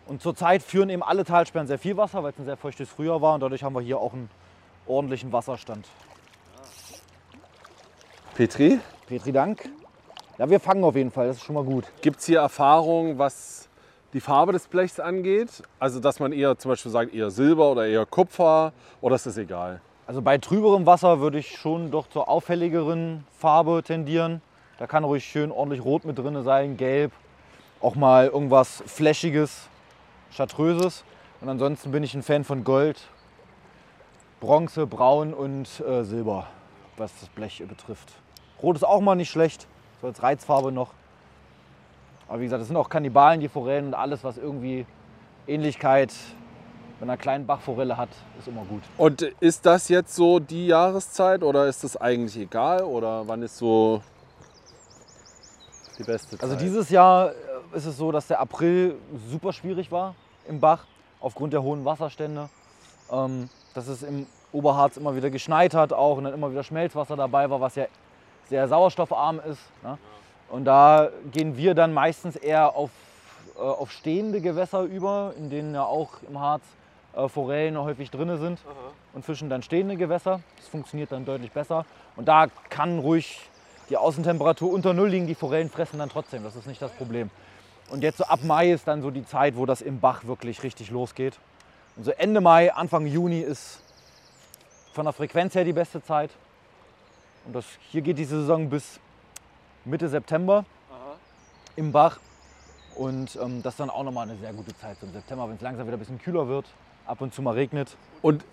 Und 0.06 0.22
zurzeit 0.22 0.62
führen 0.62 0.90
eben 0.90 1.02
alle 1.02 1.24
Talsperren 1.24 1.66
sehr 1.66 1.78
viel 1.78 1.96
Wasser, 1.96 2.22
weil 2.22 2.32
es 2.32 2.38
ein 2.38 2.44
sehr 2.44 2.56
feuchtes 2.56 2.88
Frühjahr 2.88 3.20
war 3.20 3.34
und 3.34 3.40
dadurch 3.40 3.64
haben 3.64 3.74
wir 3.74 3.80
hier 3.80 3.98
auch 3.98 4.12
einen 4.12 4.28
ordentlichen 4.86 5.32
Wasserstand. 5.32 5.86
Petri, 8.34 8.80
Petri 9.06 9.32
Dank. 9.32 9.68
Ja, 10.38 10.48
wir 10.48 10.60
fangen 10.60 10.84
auf 10.84 10.96
jeden 10.96 11.10
Fall, 11.10 11.28
das 11.28 11.36
ist 11.36 11.44
schon 11.44 11.54
mal 11.54 11.64
gut. 11.64 11.84
gibt 12.00 12.20
es 12.20 12.26
hier 12.26 12.40
Erfahrungen, 12.40 13.18
was 13.18 13.68
die 14.12 14.20
Farbe 14.20 14.52
des 14.52 14.66
Blechs 14.66 15.00
angeht? 15.00 15.62
Also, 15.78 16.00
dass 16.00 16.20
man 16.20 16.32
eher 16.32 16.58
zum 16.58 16.70
Beispiel 16.70 16.92
sagt, 16.92 17.14
eher 17.14 17.30
Silber 17.30 17.72
oder 17.72 17.86
eher 17.86 18.04
Kupfer 18.04 18.72
oder 19.00 19.16
ist 19.16 19.26
das 19.26 19.36
egal? 19.36 19.80
Also 20.06 20.20
bei 20.20 20.38
trüberem 20.38 20.84
Wasser 20.84 21.20
würde 21.20 21.38
ich 21.38 21.56
schon 21.56 21.92
doch 21.92 22.08
zur 22.08 22.28
auffälligeren 22.28 23.24
Farbe 23.38 23.82
tendieren. 23.84 24.42
Da 24.78 24.88
kann 24.88 25.04
ruhig 25.04 25.24
schön 25.24 25.52
ordentlich 25.52 25.84
Rot 25.84 26.04
mit 26.04 26.18
drin 26.18 26.42
sein, 26.42 26.76
Gelb, 26.76 27.12
auch 27.80 27.94
mal 27.94 28.26
irgendwas 28.26 28.82
Flächiges, 28.86 29.68
Chartreuses. 30.32 31.04
Und 31.40 31.48
ansonsten 31.48 31.92
bin 31.92 32.02
ich 32.02 32.14
ein 32.14 32.24
Fan 32.24 32.42
von 32.42 32.64
Gold, 32.64 33.00
Bronze, 34.40 34.88
Braun 34.88 35.32
und 35.34 35.68
äh, 35.80 36.02
Silber, 36.02 36.48
was 36.96 37.12
das 37.20 37.28
Blech 37.28 37.62
betrifft. 37.68 38.12
Rot 38.60 38.74
ist 38.74 38.84
auch 38.84 39.00
mal 39.00 39.14
nicht 39.14 39.30
schlecht, 39.30 39.68
so 40.00 40.08
als 40.08 40.20
Reizfarbe 40.20 40.72
noch. 40.72 40.94
Aber 42.26 42.40
wie 42.40 42.44
gesagt, 42.44 42.60
das 42.60 42.66
sind 42.66 42.76
auch 42.76 42.88
Kannibalen, 42.88 43.40
die 43.40 43.48
Forellen 43.48 43.86
und 43.86 43.94
alles, 43.94 44.24
was 44.24 44.36
irgendwie 44.36 44.84
Ähnlichkeit 45.46 46.12
mit 47.02 47.10
einer 47.10 47.18
kleinen 47.18 47.46
Bachforelle 47.46 47.96
hat, 47.96 48.10
ist 48.38 48.46
immer 48.46 48.64
gut. 48.64 48.80
Und 48.96 49.22
ist 49.40 49.66
das 49.66 49.88
jetzt 49.88 50.14
so 50.14 50.38
die 50.38 50.68
Jahreszeit 50.68 51.42
oder 51.42 51.66
ist 51.66 51.82
das 51.82 51.96
eigentlich 51.96 52.36
egal? 52.36 52.84
Oder 52.84 53.26
wann 53.26 53.42
ist 53.42 53.58
so 53.58 54.00
die 55.98 56.04
beste 56.04 56.38
Zeit? 56.38 56.44
Also 56.44 56.54
dieses 56.54 56.90
Jahr 56.90 57.30
äh, 57.30 57.76
ist 57.76 57.86
es 57.86 57.96
so, 57.96 58.12
dass 58.12 58.28
der 58.28 58.38
April 58.38 58.94
super 59.28 59.52
schwierig 59.52 59.90
war 59.90 60.14
im 60.46 60.60
Bach 60.60 60.84
aufgrund 61.20 61.52
der 61.52 61.64
hohen 61.64 61.84
Wasserstände. 61.84 62.48
Ähm, 63.10 63.48
dass 63.74 63.88
es 63.88 64.04
im 64.04 64.28
Oberharz 64.52 64.96
immer 64.96 65.16
wieder 65.16 65.30
geschneit 65.30 65.74
hat 65.74 65.92
auch 65.92 66.18
und 66.18 66.24
dann 66.24 66.34
immer 66.34 66.52
wieder 66.52 66.62
Schmelzwasser 66.62 67.16
dabei 67.16 67.50
war, 67.50 67.60
was 67.60 67.74
ja 67.74 67.86
sehr 68.48 68.68
sauerstoffarm 68.68 69.40
ist. 69.40 69.60
Ne? 69.82 69.98
Und 70.50 70.66
da 70.66 71.08
gehen 71.32 71.56
wir 71.56 71.74
dann 71.74 71.92
meistens 71.92 72.36
eher 72.36 72.76
auf, 72.76 72.90
äh, 73.56 73.60
auf 73.60 73.90
stehende 73.90 74.40
Gewässer 74.40 74.82
über, 74.82 75.34
in 75.36 75.50
denen 75.50 75.74
ja 75.74 75.82
auch 75.84 76.10
im 76.28 76.38
Harz 76.38 76.62
äh, 77.14 77.28
Forellen 77.28 77.78
häufig 77.78 78.10
drin 78.10 78.36
sind 78.38 78.58
und 79.12 79.24
fischen 79.24 79.50
dann 79.50 79.62
stehende 79.62 79.96
Gewässer. 79.96 80.40
Das 80.56 80.68
funktioniert 80.68 81.12
dann 81.12 81.24
deutlich 81.24 81.52
besser. 81.52 81.84
Und 82.16 82.28
da 82.28 82.46
kann 82.68 82.98
ruhig 82.98 83.40
die 83.90 83.96
Außentemperatur 83.96 84.72
unter 84.72 84.94
Null 84.94 85.10
liegen, 85.10 85.26
die 85.26 85.34
Forellen 85.34 85.68
fressen 85.68 85.98
dann 85.98 86.08
trotzdem, 86.08 86.42
das 86.44 86.56
ist 86.56 86.66
nicht 86.66 86.80
das 86.80 86.92
Problem. 86.92 87.30
Und 87.90 88.02
jetzt 88.02 88.18
so 88.18 88.24
ab 88.24 88.40
Mai 88.42 88.70
ist 88.70 88.88
dann 88.88 89.02
so 89.02 89.10
die 89.10 89.26
Zeit, 89.26 89.56
wo 89.56 89.66
das 89.66 89.82
im 89.82 90.00
Bach 90.00 90.24
wirklich 90.24 90.62
richtig 90.62 90.90
losgeht. 90.90 91.38
Und 91.96 92.04
so 92.04 92.10
Ende 92.12 92.40
Mai, 92.40 92.72
Anfang 92.72 93.06
Juni 93.06 93.40
ist 93.40 93.82
von 94.94 95.04
der 95.04 95.12
Frequenz 95.12 95.54
her 95.54 95.64
die 95.64 95.74
beste 95.74 96.02
Zeit. 96.02 96.30
Und 97.44 97.54
das, 97.54 97.66
hier 97.90 98.00
geht 98.00 98.18
die 98.18 98.24
Saison 98.24 98.70
bis 98.70 98.98
Mitte 99.84 100.08
September 100.08 100.64
im 101.76 101.92
Bach. 101.92 102.18
Und 102.94 103.36
ähm, 103.36 103.62
das 103.62 103.74
ist 103.74 103.80
dann 103.80 103.90
auch 103.90 104.04
nochmal 104.04 104.28
eine 104.28 104.38
sehr 104.38 104.52
gute 104.52 104.76
Zeit 104.78 104.98
so 105.00 105.06
im 105.06 105.12
September, 105.12 105.48
wenn 105.48 105.56
es 105.56 105.62
langsam 105.62 105.86
wieder 105.86 105.96
ein 105.96 106.00
bisschen 106.00 106.20
kühler 106.20 106.46
wird, 106.46 106.66
ab 107.06 107.20
und 107.20 107.34
zu 107.34 107.42
mal 107.42 107.54
regnet. 107.54 107.96
Und 108.22 108.44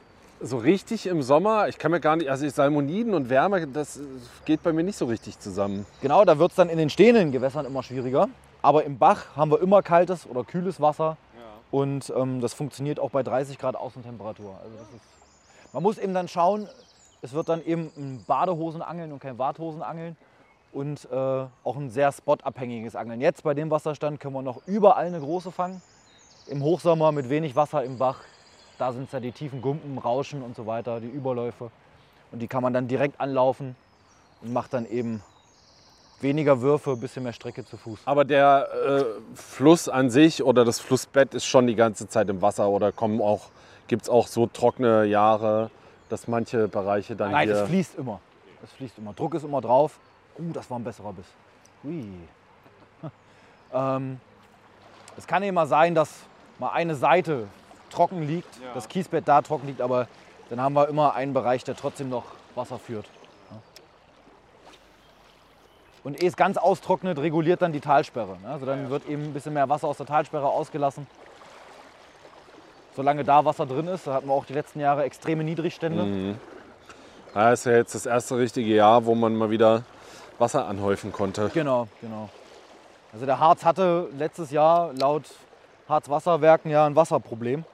so 0.41 0.57
richtig 0.57 1.05
im 1.07 1.21
Sommer, 1.21 1.67
ich 1.67 1.77
kann 1.77 1.91
mir 1.91 1.99
gar 1.99 2.15
nicht, 2.15 2.29
also 2.29 2.47
Salmoniden 2.47 3.13
und 3.13 3.29
Wärme, 3.29 3.67
das 3.67 3.99
geht 4.45 4.63
bei 4.63 4.71
mir 4.71 4.83
nicht 4.83 4.97
so 4.97 5.05
richtig 5.05 5.39
zusammen. 5.39 5.85
Genau, 6.01 6.23
da 6.23 6.39
wird 6.39 6.51
es 6.51 6.55
dann 6.55 6.69
in 6.69 6.77
den 6.77 6.89
stehenden 6.89 7.31
Gewässern 7.31 7.65
immer 7.65 7.83
schwieriger. 7.83 8.29
Aber 8.61 8.83
im 8.83 8.97
Bach 8.97 9.35
haben 9.35 9.51
wir 9.51 9.61
immer 9.61 9.81
kaltes 9.81 10.25
oder 10.27 10.43
kühles 10.43 10.81
Wasser. 10.81 11.17
Und 11.71 12.11
ähm, 12.15 12.41
das 12.41 12.53
funktioniert 12.53 12.99
auch 12.99 13.11
bei 13.11 13.21
30 13.23 13.57
Grad 13.57 13.75
Außentemperatur. 13.75 14.57
Also 14.63 14.75
das 14.77 14.87
ist, 14.89 15.73
man 15.73 15.83
muss 15.83 15.97
eben 15.97 16.13
dann 16.13 16.27
schauen, 16.27 16.67
es 17.21 17.33
wird 17.33 17.49
dann 17.49 17.63
eben 17.63 17.91
ein 17.95 18.23
Badehosenangeln 18.25 19.11
und 19.11 19.19
kein 19.19 19.37
Warthosenangeln. 19.37 20.17
Und 20.71 21.07
äh, 21.11 21.15
auch 21.15 21.77
ein 21.77 21.89
sehr 21.89 22.11
spotabhängiges 22.11 22.95
Angeln. 22.95 23.21
Jetzt 23.21 23.43
bei 23.43 23.53
dem 23.53 23.71
Wasserstand 23.71 24.19
können 24.19 24.35
wir 24.35 24.41
noch 24.41 24.61
überall 24.67 25.05
eine 25.07 25.19
große 25.19 25.51
fangen. 25.51 25.81
Im 26.47 26.63
Hochsommer 26.63 27.11
mit 27.11 27.29
wenig 27.29 27.55
Wasser 27.55 27.83
im 27.83 27.97
Bach, 27.97 28.21
da 28.79 28.93
sind 28.93 29.03
es 29.03 29.11
ja 29.11 29.19
die 29.19 29.31
tiefen 29.31 29.61
Gumpen, 29.61 29.97
Rauschen 29.97 30.41
und 30.41 30.55
so 30.55 30.65
weiter, 30.65 30.99
die 30.99 31.07
Überläufe. 31.07 31.69
Und 32.31 32.39
die 32.39 32.47
kann 32.47 32.63
man 32.63 32.73
dann 32.73 32.87
direkt 32.87 33.19
anlaufen 33.19 33.75
und 34.41 34.53
macht 34.53 34.73
dann 34.73 34.89
eben 34.89 35.21
weniger 36.21 36.61
Würfe, 36.61 36.91
ein 36.91 36.99
bisschen 36.99 37.23
mehr 37.23 37.33
Strecke 37.33 37.65
zu 37.65 37.77
Fuß. 37.77 37.99
Aber 38.05 38.25
der 38.25 38.69
äh, 38.71 39.03
Fluss 39.35 39.89
an 39.89 40.09
sich 40.09 40.43
oder 40.43 40.65
das 40.65 40.79
Flussbett 40.79 41.33
ist 41.33 41.45
schon 41.45 41.67
die 41.67 41.75
ganze 41.75 42.07
Zeit 42.07 42.29
im 42.29 42.41
Wasser 42.41 42.69
oder 42.69 42.91
kommen 42.91 43.21
auch, 43.21 43.49
gibt 43.87 44.03
es 44.03 44.09
auch 44.09 44.27
so 44.27 44.47
trockene 44.47 45.05
Jahre, 45.05 45.69
dass 46.07 46.27
manche 46.27 46.67
Bereiche 46.67 47.15
dann 47.15 47.31
Nein, 47.31 47.49
hier... 47.49 47.57
es 47.57 47.69
fließt 47.69 47.97
immer. 47.97 48.19
Es 48.63 48.71
fließt 48.73 48.97
immer. 48.97 49.13
Druck 49.13 49.35
ist 49.35 49.43
immer 49.43 49.61
drauf. 49.61 49.99
Uh, 50.37 50.51
das 50.53 50.69
war 50.69 50.79
ein 50.79 50.83
besserer 50.83 51.13
Biss. 51.13 51.25
Hui. 51.83 52.05
ähm, 53.73 54.19
es 55.17 55.27
kann 55.27 55.43
eben 55.43 55.55
mal 55.55 55.67
sein, 55.67 55.95
dass 55.95 56.13
mal 56.59 56.69
eine 56.69 56.95
Seite 56.95 57.47
trocken 57.89 58.23
liegt, 58.23 58.59
das 58.73 58.87
Kiesbett 58.87 59.27
da 59.27 59.41
trocken 59.41 59.67
liegt, 59.67 59.81
aber 59.81 60.07
dann 60.49 60.61
haben 60.61 60.73
wir 60.73 60.87
immer 60.87 61.13
einen 61.15 61.33
Bereich, 61.33 61.63
der 61.63 61.75
trotzdem 61.75 62.09
noch 62.09 62.25
Wasser 62.55 62.79
führt. 62.79 63.05
Ja. 63.51 63.57
Und 66.03 66.21
ehe 66.21 66.29
es 66.29 66.35
ganz 66.35 66.57
austrocknet, 66.57 67.19
reguliert 67.19 67.61
dann 67.61 67.71
die 67.71 67.81
Talsperre. 67.81 68.37
ne? 68.41 68.49
Also 68.49 68.65
dann 68.65 68.89
wird 68.89 69.07
eben 69.07 69.23
ein 69.23 69.33
bisschen 69.33 69.53
mehr 69.53 69.69
Wasser 69.69 69.87
aus 69.87 69.97
der 69.97 70.05
Talsperre 70.05 70.47
ausgelassen. 70.47 71.07
Solange 72.95 73.23
da 73.23 73.45
Wasser 73.45 73.65
drin 73.65 73.87
ist, 73.87 74.07
da 74.07 74.13
hatten 74.13 74.27
wir 74.27 74.33
auch 74.33 74.45
die 74.45 74.53
letzten 74.53 74.79
Jahre 74.79 75.03
extreme 75.03 75.43
Niedrigstände. 75.43 76.35
Ja, 77.35 77.51
ist 77.51 77.65
ja 77.65 77.73
jetzt 77.73 77.93
das 77.93 78.05
erste 78.05 78.37
richtige 78.37 78.73
Jahr, 78.73 79.05
wo 79.05 79.13
man 79.15 79.35
mal 79.35 79.51
wieder 79.51 79.83
Wasser 80.39 80.67
anhäufen 80.67 81.11
konnte. 81.11 81.49
Genau, 81.53 81.87
genau. 82.01 82.29
Also 83.13 83.25
der 83.25 83.39
Harz 83.39 83.63
hatte 83.63 84.07
letztes 84.17 84.51
Jahr 84.51 84.93
laut 84.93 85.23
Harzwasserwerken 85.87 86.69
ja 86.69 86.85
ein 86.85 86.95
Wasserproblem, 86.95 87.65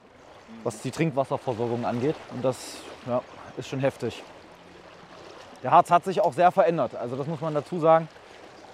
was 0.64 0.82
die 0.82 0.92
Trinkwasserversorgung 0.92 1.86
angeht. 1.86 2.16
Und 2.34 2.44
das 2.44 2.78
ja, 3.08 3.22
ist 3.58 3.70
schon 3.70 3.80
heftig. 3.80 4.24
Der 5.64 5.72
Harz 5.72 5.90
hat 5.90 6.06
sich 6.06 6.22
auch 6.22 6.34
sehr 6.34 6.52
verändert, 6.52 6.96
also 6.96 7.16
das 7.16 7.28
muss 7.28 7.42
man 7.42 7.54
dazu 7.54 7.80
sagen. 7.80 8.08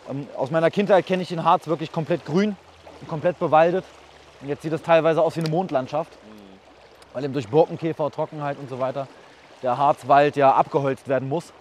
Ähm, 0.10 0.28
aus 0.36 0.52
meiner 0.52 0.70
Kindheit 0.72 1.06
kenne 1.06 1.24
ich 1.24 1.30
den 1.30 1.44
Harz 1.44 1.68
wirklich 1.68 1.92
komplett 1.92 2.26
grün, 2.26 2.58
und 3.02 3.08
komplett 3.08 3.40
bewaldet. 3.40 3.84
Und 4.42 4.48
jetzt 4.48 4.62
sieht 4.62 4.74
es 4.74 4.82
teilweise 4.82 5.22
aus 5.22 5.36
wie 5.36 5.42
eine 5.42 5.50
Mondlandschaft, 5.50 6.12
weil 7.14 7.24
eben 7.24 7.34
durch 7.34 7.48
Borkenkäfer, 7.48 8.10
Trockenheit 8.10 8.58
und 8.58 8.70
so 8.70 8.80
weiter 8.80 9.08
der 9.62 9.78
Harzwald 9.78 10.36
ja 10.36 10.54
abgeholzt 10.54 11.08
werden 11.08 11.30
muss 11.30 11.54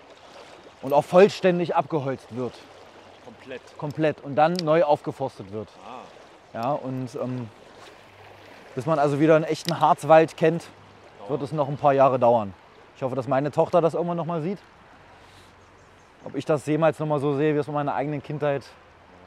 und 0.81 0.95
auch 0.95 1.05
vollständig 1.05 1.77
abgeholzt 1.77 2.35
wird 2.35 2.55
Komplett. 3.25 3.61
komplett 3.77 4.21
und 4.25 4.37
dann 4.37 4.55
neu 4.55 4.85
aufgeforstet 4.85 5.53
wird. 5.53 5.69
Ja, 6.55 6.73
und 6.73 7.15
ähm, 7.17 7.49
bis 8.75 8.87
man 8.87 8.99
also 8.99 9.21
wieder 9.21 9.37
einen 9.37 9.45
echten 9.45 9.81
Harzwald 9.81 10.37
kennt, 10.37 10.65
wird 11.29 11.43
es 11.43 11.53
noch 11.53 11.69
ein 11.69 11.77
paar 11.77 11.93
Jahre 11.93 12.19
dauern. 12.19 12.55
Ich 12.97 13.03
hoffe, 13.03 13.17
dass 13.17 13.29
meine 13.29 13.51
Tochter 13.51 13.81
das 13.81 13.95
irgendwann 13.95 14.17
noch 14.17 14.27
mal 14.27 14.43
sieht. 14.43 14.59
Ob 16.25 16.35
ich 16.35 16.45
das 16.45 16.67
jemals 16.67 16.99
noch 16.99 17.07
mal 17.07 17.19
so 17.21 17.35
sehe, 17.37 17.55
wie 17.55 17.59
es 17.59 17.69
in 17.69 17.75
meiner 17.75 17.95
eigenen 17.95 18.23
Kindheit 18.23 18.63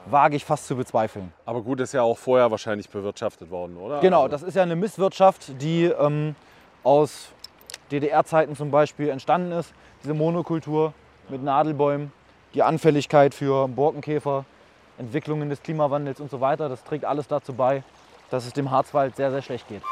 wage 0.05 0.35
ich 0.35 0.43
fast 0.43 0.67
zu 0.67 0.75
bezweifeln. 0.75 1.31
Aber 1.45 1.61
gut, 1.61 1.79
ist 1.79 1.93
ja 1.93 2.01
auch 2.01 2.17
vorher 2.17 2.51
wahrscheinlich 2.51 2.89
bewirtschaftet 2.89 3.49
worden, 3.49 3.77
oder? 3.77 3.99
Genau, 4.01 4.23
Also- 4.23 4.31
das 4.31 4.43
ist 4.43 4.55
ja 4.55 4.63
eine 4.63 4.75
Misswirtschaft, 4.75 5.61
die 5.61 5.85
ähm, 5.85 6.35
aus 6.83 7.29
DDR-Zeiten 7.91 8.55
zum 8.55 8.69
Beispiel 8.69 9.09
entstanden 9.09 9.53
ist. 9.53 9.73
Diese 10.03 10.13
Monokultur 10.13 10.93
mit 11.29 11.41
Nadelbäumen, 11.41 12.11
die 12.53 12.61
Anfälligkeit 12.63 13.33
für 13.33 13.67
Borkenkäfer, 13.69 14.43
Entwicklungen 14.97 15.49
des 15.49 15.63
Klimawandels 15.63 16.19
und 16.19 16.29
so 16.29 16.41
weiter, 16.41 16.67
das 16.69 16.83
trägt 16.83 17.05
alles 17.05 17.27
dazu 17.27 17.53
bei, 17.53 17.83
dass 18.33 18.47
es 18.47 18.53
dem 18.53 18.71
Harzwald 18.71 19.15
sehr, 19.15 19.29
sehr 19.29 19.43
schlecht 19.43 19.67
geht. 19.67 19.83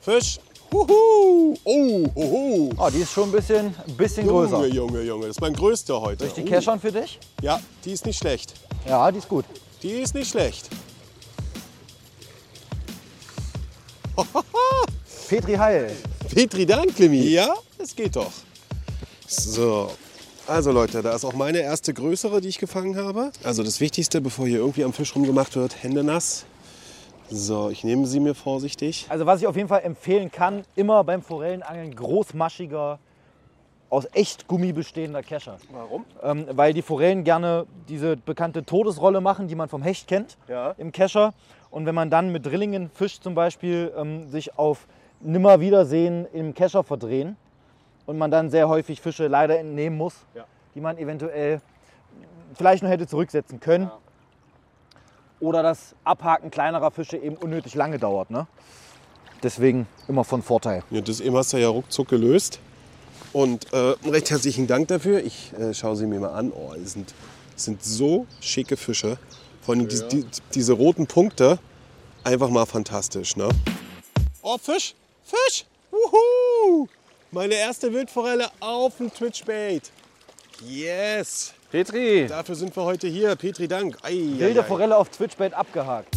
Fisch. 0.00 0.40
Huhu. 0.72 1.54
Oh, 1.62 2.06
hoho. 2.14 2.70
Oh, 2.78 2.88
die 2.90 3.00
ist 3.00 3.12
schon 3.12 3.28
ein 3.28 3.32
bisschen, 3.32 3.66
ein 3.86 3.96
bisschen 3.98 4.26
größer. 4.26 4.64
Junge, 4.66 4.74
Junge, 4.74 5.02
Junge. 5.02 5.26
Das 5.26 5.36
ist 5.36 5.40
mein 5.42 5.52
größter 5.52 6.00
heute. 6.00 6.20
Soll 6.20 6.28
ich 6.28 6.34
die 6.34 6.50
Oh. 6.50 6.54
keschern 6.54 6.80
für 6.80 6.90
dich? 6.90 7.20
Ja, 7.42 7.60
die 7.84 7.92
ist 7.92 8.06
nicht 8.06 8.18
schlecht. 8.18 8.54
Ja, 8.88 9.12
die 9.12 9.18
ist 9.18 9.28
gut. 9.28 9.44
Die 9.82 9.90
ist 9.90 10.14
nicht 10.14 10.30
schlecht. 10.30 10.70
Petri 15.28 15.54
Heil. 15.56 15.94
Petri 16.34 16.64
Dank, 16.64 16.96
Clemmy. 16.96 17.28
Ja, 17.28 17.52
es 17.76 17.94
geht 17.94 18.16
doch. 18.16 18.32
So. 19.28 19.90
Also 20.46 20.72
Leute, 20.72 21.02
da 21.02 21.14
ist 21.14 21.24
auch 21.26 21.34
meine 21.34 21.58
erste 21.58 21.92
größere, 21.92 22.40
die 22.40 22.48
ich 22.48 22.58
gefangen 22.58 22.96
habe. 22.96 23.32
Also 23.44 23.62
das 23.62 23.80
Wichtigste, 23.80 24.22
bevor 24.22 24.46
hier 24.46 24.58
irgendwie 24.60 24.84
am 24.84 24.94
Fisch 24.94 25.14
rumgemacht 25.14 25.56
wird, 25.56 25.82
Hände 25.82 26.02
nass. 26.02 26.46
So, 27.28 27.70
ich 27.70 27.82
nehme 27.84 28.06
sie 28.06 28.20
mir 28.20 28.34
vorsichtig. 28.34 29.06
Also 29.08 29.26
was 29.26 29.40
ich 29.40 29.46
auf 29.46 29.56
jeden 29.56 29.68
Fall 29.68 29.82
empfehlen 29.82 30.30
kann, 30.30 30.62
immer 30.76 31.02
beim 31.04 31.22
Forellenangeln 31.22 31.94
großmaschiger, 31.94 32.98
aus 33.88 34.06
Echtgummi 34.14 34.72
bestehender 34.72 35.22
Kescher. 35.22 35.58
Warum? 35.70 36.04
Ähm, 36.22 36.46
weil 36.52 36.72
die 36.72 36.82
Forellen 36.82 37.22
gerne 37.22 37.66
diese 37.88 38.16
bekannte 38.16 38.64
Todesrolle 38.64 39.20
machen, 39.20 39.46
die 39.46 39.54
man 39.54 39.68
vom 39.68 39.82
Hecht 39.82 40.08
kennt 40.08 40.36
Ja. 40.48 40.74
im 40.76 40.90
Kescher. 40.90 41.34
Und 41.70 41.86
wenn 41.86 41.94
man 41.94 42.10
dann 42.10 42.32
mit 42.32 42.44
Drillingen 42.46 42.90
fischt 42.90 43.22
zum 43.22 43.34
Beispiel, 43.36 43.92
ähm, 43.96 44.28
sich 44.28 44.58
auf 44.58 44.86
Nimmerwiedersehen 45.20 46.26
im 46.32 46.52
Kescher 46.52 46.82
verdrehen 46.82 47.36
und 48.06 48.18
man 48.18 48.30
dann 48.32 48.50
sehr 48.50 48.68
häufig 48.68 49.00
Fische 49.00 49.28
leider 49.28 49.56
entnehmen 49.58 49.96
muss, 49.96 50.14
Ja. 50.34 50.44
die 50.74 50.80
man 50.80 50.98
eventuell 50.98 51.60
vielleicht 52.54 52.82
noch 52.82 52.90
hätte 52.90 53.06
zurücksetzen 53.06 53.60
können. 53.60 53.88
Oder 55.40 55.62
das 55.62 55.94
Abhaken 56.04 56.50
kleinerer 56.50 56.90
Fische 56.90 57.16
eben 57.16 57.36
unnötig 57.36 57.74
lange 57.74 57.98
dauert. 57.98 58.30
Ne? 58.30 58.46
Deswegen 59.42 59.86
immer 60.08 60.24
von 60.24 60.42
Vorteil. 60.42 60.82
Ja, 60.90 61.00
das 61.00 61.20
eben 61.20 61.36
hast 61.36 61.52
du 61.52 61.58
ja 61.58 61.68
ruckzuck 61.68 62.08
gelöst. 62.08 62.60
Und 63.32 63.72
äh, 63.72 63.94
recht 64.06 64.30
herzlichen 64.30 64.66
Dank 64.66 64.88
dafür. 64.88 65.22
Ich 65.22 65.52
äh, 65.58 65.74
schaue 65.74 65.96
sie 65.96 66.06
mir 66.06 66.20
mal 66.20 66.32
an. 66.32 66.52
Oh, 66.52 66.72
die 66.74 66.86
sind, 66.86 67.12
das 67.52 67.64
sind 67.64 67.84
so 67.84 68.26
schicke 68.40 68.76
Fische. 68.76 69.18
Vor 69.60 69.74
allem 69.74 69.88
die, 69.88 70.00
die, 70.08 70.26
diese 70.54 70.72
roten 70.72 71.06
Punkte, 71.06 71.58
einfach 72.24 72.48
mal 72.48 72.66
fantastisch. 72.66 73.36
Ne? 73.36 73.48
Oh, 74.42 74.56
Fisch! 74.58 74.94
Fisch! 75.24 75.66
Wuhu! 75.90 76.86
Meine 77.30 77.54
erste 77.54 77.92
Wildforelle 77.92 78.48
auf 78.60 78.96
dem 78.96 79.12
Twitchbait. 79.12 79.90
Yes! 80.64 81.52
Petri, 81.76 82.26
Dafür 82.26 82.54
sind 82.54 82.74
wir 82.74 82.84
heute 82.84 83.06
hier. 83.06 83.36
Petri 83.36 83.68
Dank. 83.68 83.98
Ei, 84.02 84.14
Wilde 84.38 84.60
ei, 84.60 84.62
ei. 84.62 84.66
Forelle 84.66 84.96
auf 84.96 85.10
Twitchbait 85.10 85.52
abgehakt. 85.52 86.08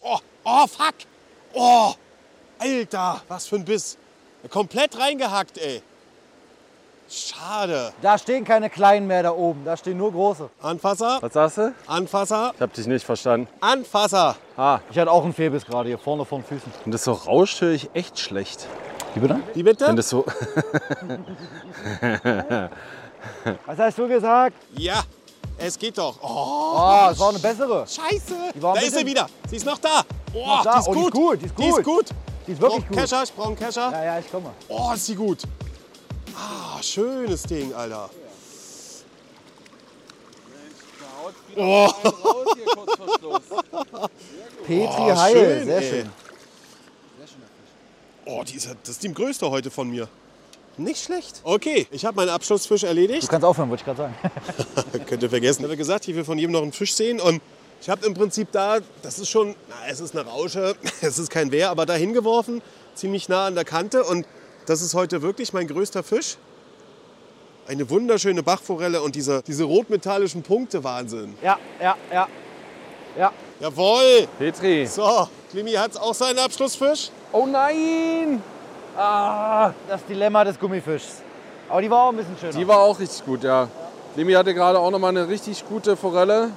Oh, 0.00 0.18
oh, 0.44 0.66
fuck! 0.66 0.94
Oh! 1.52 1.92
Alter, 2.58 3.22
was 3.28 3.46
für 3.46 3.54
ein 3.54 3.64
Biss. 3.64 3.96
Komplett 4.50 4.98
reingehackt, 4.98 5.58
ey. 5.58 5.82
Schade. 7.08 7.92
Da 8.02 8.18
stehen 8.18 8.44
keine 8.44 8.70
kleinen 8.70 9.06
mehr 9.06 9.22
da 9.22 9.30
oben, 9.30 9.64
da 9.64 9.76
stehen 9.76 9.98
nur 9.98 10.10
große. 10.10 10.50
Anfasser, 10.60 11.18
was 11.20 11.32
sagst 11.32 11.58
du? 11.58 11.74
Anfasser, 11.86 12.54
Ich 12.56 12.60
hab 12.60 12.72
dich 12.72 12.88
nicht 12.88 13.06
verstanden. 13.06 13.46
Anfasser. 13.60 14.34
Ah, 14.56 14.80
Ich 14.90 14.98
hatte 14.98 15.12
auch 15.12 15.22
einen 15.22 15.32
Fehlbiss 15.32 15.64
gerade 15.64 15.88
hier 15.90 15.98
vorne 15.98 16.24
vor 16.24 16.40
den 16.40 16.44
Füßen. 16.44 16.72
und 16.84 16.92
das 16.92 17.04
so 17.04 17.12
rauscht, 17.12 17.60
höre 17.60 17.70
ich 17.70 17.88
echt 17.94 18.18
schlecht. 18.18 18.66
Wie 19.14 19.20
bitte? 19.20 19.38
Wie 19.54 19.62
bitte? 19.62 19.86
Wenn 19.86 19.94
das 19.94 20.08
so. 20.08 20.24
Was 23.66 23.78
hast 23.78 23.98
du 23.98 24.08
gesagt? 24.08 24.56
Ja, 24.76 25.02
es 25.58 25.78
geht 25.78 25.96
doch. 25.98 26.18
Oh, 26.22 26.26
Oh, 26.76 27.08
es 27.10 27.18
war 27.18 27.28
eine 27.30 27.38
bessere. 27.38 27.86
scheiße. 27.86 28.36
Da 28.60 28.74
ist 28.74 28.96
sie 28.96 29.06
wieder. 29.06 29.26
Sie 29.48 29.56
ist 29.56 29.66
noch 29.66 29.78
da. 29.78 30.02
Oh, 30.32 30.46
Noch 30.46 30.64
da. 30.64 30.72
Die, 30.74 30.78
ist 30.80 30.88
Oh, 30.88 30.94
die 30.94 31.00
ist 31.00 31.04
gut. 31.04 31.12
gut, 31.12 31.40
die 31.40 31.44
ist 31.46 31.56
gut. 31.56 31.84
gut. 31.84 32.06
Die 32.46 32.52
ist 32.52 32.60
wirklich 32.60 32.88
gut. 32.88 32.96
Kescher, 32.98 33.22
ich 33.22 33.32
brauche 33.32 33.46
einen 33.48 33.56
Kescher. 33.58 33.90
Ja, 33.92 34.04
ja, 34.04 34.18
ich 34.18 34.30
komme. 34.30 34.50
Oh, 34.68 34.92
ist 34.94 35.06
sie 35.06 35.14
gut. 35.14 35.42
Ah, 36.36 36.82
schönes 36.82 37.42
Ding, 37.44 37.72
Alter. 37.74 38.10
Petri 44.66 44.86
Oh, 45.12 45.16
Heil, 45.16 45.34
schön, 45.58 45.64
sehr 45.66 45.82
schön. 45.82 46.10
Oh, 48.26 48.42
die 48.42 48.56
ist, 48.56 48.68
das 48.82 48.90
ist 48.90 49.02
die 49.02 49.12
größte 49.12 49.50
heute 49.50 49.70
von 49.70 49.88
mir. 49.90 50.08
Nicht 50.76 51.04
schlecht. 51.04 51.40
Okay, 51.44 51.86
ich 51.90 52.04
habe 52.04 52.16
meinen 52.16 52.30
Abschlussfisch 52.30 52.82
erledigt. 52.82 53.22
Du 53.22 53.28
kannst 53.28 53.44
aufhören, 53.44 53.70
wollte 53.70 53.82
ich 53.82 53.84
gerade 53.84 54.14
sagen. 54.14 55.04
Könnt 55.06 55.22
ihr 55.22 55.30
vergessen. 55.30 55.60
Ich 55.62 55.66
habe 55.66 55.76
gesagt, 55.76 56.08
ich 56.08 56.16
will 56.16 56.24
von 56.24 56.38
jedem 56.38 56.52
noch 56.52 56.62
einen 56.62 56.72
Fisch 56.72 56.94
sehen. 56.94 57.20
Und 57.20 57.40
ich 57.80 57.88
habe 57.88 58.04
im 58.06 58.14
Prinzip 58.14 58.48
da, 58.50 58.78
das 59.02 59.18
ist 59.18 59.28
schon, 59.28 59.54
na, 59.68 59.74
es 59.88 60.00
ist 60.00 60.16
eine 60.16 60.28
Rausche, 60.28 60.74
es 61.00 61.18
ist 61.18 61.30
kein 61.30 61.52
Wehr, 61.52 61.70
aber 61.70 61.86
da 61.86 61.94
hingeworfen, 61.94 62.60
ziemlich 62.94 63.28
nah 63.28 63.46
an 63.46 63.54
der 63.54 63.64
Kante. 63.64 64.02
Und 64.04 64.26
das 64.66 64.82
ist 64.82 64.94
heute 64.94 65.22
wirklich 65.22 65.52
mein 65.52 65.68
größter 65.68 66.02
Fisch. 66.02 66.36
Eine 67.66 67.88
wunderschöne 67.88 68.42
Bachforelle 68.42 69.00
und 69.00 69.14
diese, 69.14 69.42
diese 69.42 69.64
rotmetallischen 69.64 70.42
Punkte, 70.42 70.84
Wahnsinn. 70.84 71.34
Ja, 71.42 71.58
ja, 71.80 71.96
ja. 72.12 72.28
Ja, 73.16 73.32
Jawohl! 73.60 74.26
Petri. 74.38 74.86
So, 74.86 75.28
Klimi 75.52 75.72
hat 75.72 75.96
auch 75.96 76.14
seinen 76.14 76.40
Abschlussfisch. 76.40 77.10
Oh 77.30 77.46
nein! 77.46 78.42
Ah, 78.96 79.72
das 79.88 80.04
Dilemma 80.06 80.44
des 80.44 80.58
Gummifischs. 80.58 81.22
Aber 81.68 81.82
die 81.82 81.90
war 81.90 82.04
auch 82.04 82.08
ein 82.10 82.16
bisschen 82.16 82.36
schöner. 82.38 82.52
die 82.52 82.68
war 82.68 82.78
auch 82.78 82.98
richtig 82.98 83.24
gut, 83.24 83.42
ja. 83.42 83.68
Lemi 84.16 84.32
hatte 84.34 84.54
gerade 84.54 84.78
auch 84.78 84.90
noch 84.90 84.98
mal 84.98 85.08
eine 85.08 85.26
richtig 85.28 85.64
gute 85.66 85.96
Forelle. 85.96 86.50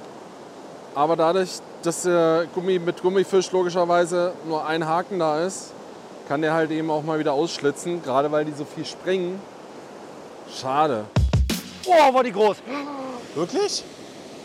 Aber 0.94 1.16
dadurch, 1.16 1.50
dass 1.82 2.02
der 2.02 2.46
Gummi 2.54 2.78
mit 2.78 3.02
Gummifisch 3.02 3.50
logischerweise 3.50 4.32
nur 4.46 4.64
ein 4.66 4.86
Haken 4.86 5.18
da 5.18 5.40
ist, 5.44 5.72
kann 6.28 6.42
der 6.42 6.52
halt 6.52 6.70
eben 6.70 6.90
auch 6.90 7.02
mal 7.02 7.18
wieder 7.18 7.32
ausschlitzen, 7.32 8.02
gerade 8.02 8.30
weil 8.30 8.44
die 8.44 8.52
so 8.52 8.64
viel 8.64 8.84
springen. 8.84 9.40
Schade. 10.54 11.04
oh, 11.86 12.14
war 12.14 12.22
die 12.22 12.32
groß. 12.32 12.58
Wirklich? 13.34 13.82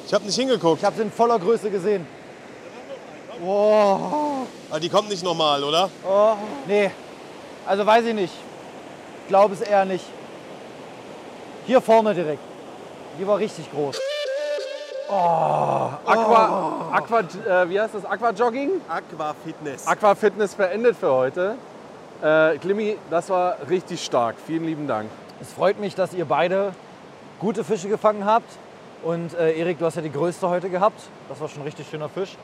Ich 0.08 0.14
habe 0.14 0.26
nicht 0.26 0.36
hingeguckt. 0.36 0.80
Ich 0.80 0.86
habe 0.86 0.96
sie 0.96 1.04
in 1.04 1.12
voller 1.12 1.40
Größe 1.40 1.70
gesehen. 1.70 2.06
Aber 3.42 4.46
Ah, 4.72 4.80
die 4.80 4.90
kommt 4.90 5.10
nicht 5.10 5.24
nochmal, 5.24 5.64
oder? 5.64 5.90
Oh, 6.08 6.34
nee. 6.68 6.90
Also 7.66 7.86
weiß 7.86 8.06
ich 8.06 8.14
nicht. 8.14 8.34
Ich 9.24 9.28
glaube 9.28 9.54
es 9.54 9.62
eher 9.62 9.86
nicht. 9.86 10.06
Hier 11.66 11.82
vorne 11.82 12.14
direkt. 12.14 12.42
Die 13.18 13.28
war 13.28 13.38
richtig 13.38 13.72
groß. 13.72 14.00
Aqua, 15.10 16.00
Aqua, 16.92 17.20
äh, 17.20 17.70
wie 17.70 17.80
heißt 17.80 17.94
das? 17.94 18.06
Aquajogging? 18.06 18.82
Aquafitness. 18.90 19.88
Aqua 19.88 20.16
Fitness 20.16 20.56
beendet 20.56 20.98
für 20.98 21.12
heute. 21.12 21.56
Äh, 22.22 22.58
Klimmi, 22.58 22.98
das 23.10 23.30
war 23.30 23.58
richtig 23.70 24.04
stark. 24.04 24.36
Vielen 24.46 24.66
lieben 24.66 24.88
Dank. 24.88 25.10
Es 25.40 25.54
freut 25.54 25.80
mich, 25.80 25.94
dass 25.94 26.14
ihr 26.14 26.26
beide 26.26 26.74
gute 27.40 27.64
Fische 27.64 27.90
gefangen 27.90 28.26
habt. 28.26 28.50
Und 29.04 29.34
äh, 29.36 29.58
Erik, 29.60 29.80
du 29.80 29.86
hast 29.86 29.96
ja 29.96 30.02
die 30.02 30.12
größte 30.12 30.50
heute 30.50 30.70
gehabt. 30.70 31.02
Das 31.30 31.40
war 31.40 31.48
schon 31.48 31.62
ein 31.62 31.66
richtig 31.66 31.88
schöner 31.90 32.10
Fisch. 32.10 32.36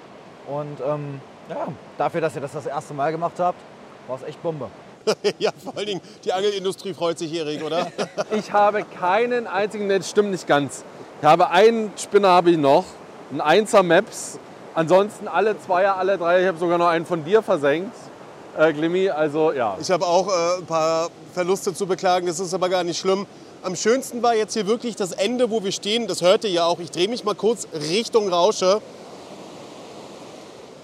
Und 0.47 0.79
ähm, 0.86 1.21
ja, 1.49 1.67
dafür, 1.97 2.21
dass 2.21 2.36
ihr 2.36 2.41
das 2.41 2.51
das 2.51 2.65
erste 2.65 2.93
Mal 2.93 3.12
gemacht 3.12 3.39
habt, 3.39 3.60
war 4.08 4.17
es 4.17 4.23
echt 4.23 4.41
Bombe. 4.43 4.69
Ja, 5.39 5.52
vor 5.63 5.76
allen 5.78 5.86
Dingen, 5.86 6.02
die 6.24 6.34
Angelindustrie 6.34 6.93
freut 6.93 7.17
sich, 7.19 7.34
Erik, 7.34 7.63
oder? 7.63 7.88
Ich 8.32 8.52
habe 8.52 8.84
keinen 8.84 9.48
einzigen, 9.48 9.89
das 9.89 10.10
stimmt 10.10 10.32
nicht 10.32 10.48
ganz. 10.48 10.84
Ich 11.22 11.26
habe 11.26 11.50
einen 11.50 11.91
Spinner 11.98 12.30
habe 12.30 12.52
ich 12.52 12.58
noch, 12.58 12.86
ein 13.32 13.41
Einser 13.41 13.84
Maps. 13.84 14.39
Ansonsten 14.76 15.28
alle 15.28 15.60
Zweier, 15.60 15.98
alle 15.98 16.17
drei. 16.17 16.41
Ich 16.41 16.48
habe 16.48 16.58
sogar 16.58 16.78
noch 16.78 16.88
einen 16.88 17.06
von 17.06 17.26
dir 17.26 17.41
versenkt, 17.41 17.95
äh, 18.58 18.72
Glimmi. 18.72 19.10
Also 19.10 19.52
ja. 19.52 19.78
Ich 19.82 19.91
habe 19.91 20.06
auch 20.06 20.28
äh, 20.28 20.60
ein 20.60 20.65
paar 20.65 21.10
Verluste 21.34 21.74
zu 21.74 21.86
beklagen, 21.86 22.28
das 22.28 22.39
ist 22.39 22.54
aber 22.54 22.69
gar 22.69 22.84
nicht 22.84 23.00
schlimm. 23.00 23.26
Am 23.62 23.76
schönsten 23.76 24.24
war 24.24 24.36
jetzt 24.36 24.54
hier 24.54 24.67
wirklich 24.67 24.95
das 24.95 25.12
Ende, 25.12 25.52
wo 25.52 25.63
wir 25.63 25.74
stehen. 25.74 26.08
Das 26.08 26.22
hört 26.22 26.45
ihr 26.45 26.50
ja 26.50 26.65
auch. 26.65 26.80
Ich 26.80 26.91
drehe 26.91 27.10
mich 27.10 27.26
mal 27.26 27.36
kurz 27.36 27.67
Richtung 27.74 28.30
Rausche. 28.30 28.82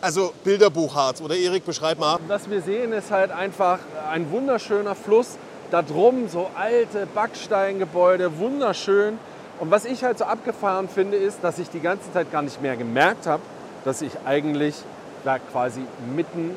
Also 0.06 0.34
Bilderbuchharz, 0.44 1.20
oder 1.20 1.36
Erik, 1.36 1.66
beschreib 1.66 1.98
mal. 1.98 2.20
Was 2.28 2.48
wir 2.48 2.62
sehen, 2.62 2.94
ist 2.94 3.10
halt 3.10 3.32
einfach 3.32 3.80
ein 4.12 4.30
wunderschöner 4.30 4.94
Fluss. 4.94 5.30
Da 5.72 5.82
drum 5.82 6.30
so 6.30 6.48
alte 6.54 7.08
Backsteingebäude, 7.08 8.38
wunderschön. 8.38 9.18
Und 9.60 9.72
was 9.72 9.84
ich 9.84 10.04
halt 10.04 10.20
so 10.20 10.26
abgefahren 10.26 10.90
finde, 10.90 11.18
ist, 11.18 11.40
dass 11.42 11.58
ich 11.58 11.72
die 11.72 11.80
ganze 11.80 12.14
Zeit 12.14 12.32
gar 12.32 12.44
nicht 12.44 12.62
mehr 12.62 12.78
gemerkt 12.78 13.26
habe, 13.26 13.42
dass 13.84 14.04
ich 14.04 14.12
eigentlich 14.26 14.76
da 15.24 15.40
quasi 15.40 15.82
mitten 16.16 16.56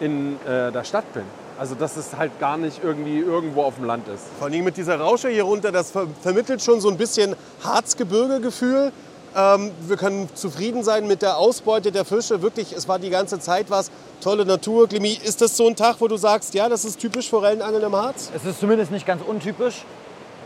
in 0.00 0.36
äh, 0.46 0.72
der 0.72 0.84
Stadt 0.84 1.12
bin. 1.12 1.24
Also 1.58 1.74
dass 1.74 1.98
es 1.98 2.16
halt 2.16 2.38
gar 2.40 2.56
nicht 2.56 2.82
irgendwie 2.82 3.18
irgendwo 3.18 3.62
auf 3.62 3.76
dem 3.76 3.84
Land 3.84 4.08
ist. 4.08 4.24
Vor 4.38 4.48
allem 4.48 4.64
mit 4.64 4.78
dieser 4.78 4.98
Rausche 4.98 5.28
hier 5.28 5.44
runter, 5.44 5.70
das 5.70 5.90
ver 5.90 6.06
vermittelt 6.22 6.62
schon 6.62 6.80
so 6.80 6.88
ein 6.88 6.96
bisschen 6.96 7.36
Harzgebirge-Gefühl. 7.62 8.90
Ähm, 9.36 9.70
wir 9.86 9.98
können 9.98 10.30
zufrieden 10.34 10.82
sein 10.82 11.06
mit 11.06 11.20
der 11.20 11.36
Ausbeute 11.36 11.92
der 11.92 12.06
Fische. 12.06 12.40
Wirklich, 12.40 12.72
es 12.72 12.88
war 12.88 12.98
die 12.98 13.10
ganze 13.10 13.38
Zeit 13.38 13.68
was. 13.68 13.90
Tolle 14.22 14.46
Natur. 14.46 14.88
Glimi, 14.88 15.18
ist 15.22 15.42
das 15.42 15.56
so 15.56 15.66
ein 15.66 15.76
Tag, 15.76 15.96
wo 16.00 16.08
du 16.08 16.16
sagst, 16.16 16.54
ja, 16.54 16.70
das 16.70 16.86
ist 16.86 16.98
typisch 16.98 17.28
Forellenangeln 17.28 17.82
im 17.82 17.94
Harz? 17.94 18.30
Es 18.34 18.46
ist 18.46 18.60
zumindest 18.60 18.90
nicht 18.90 19.06
ganz 19.06 19.22
untypisch. 19.22 19.84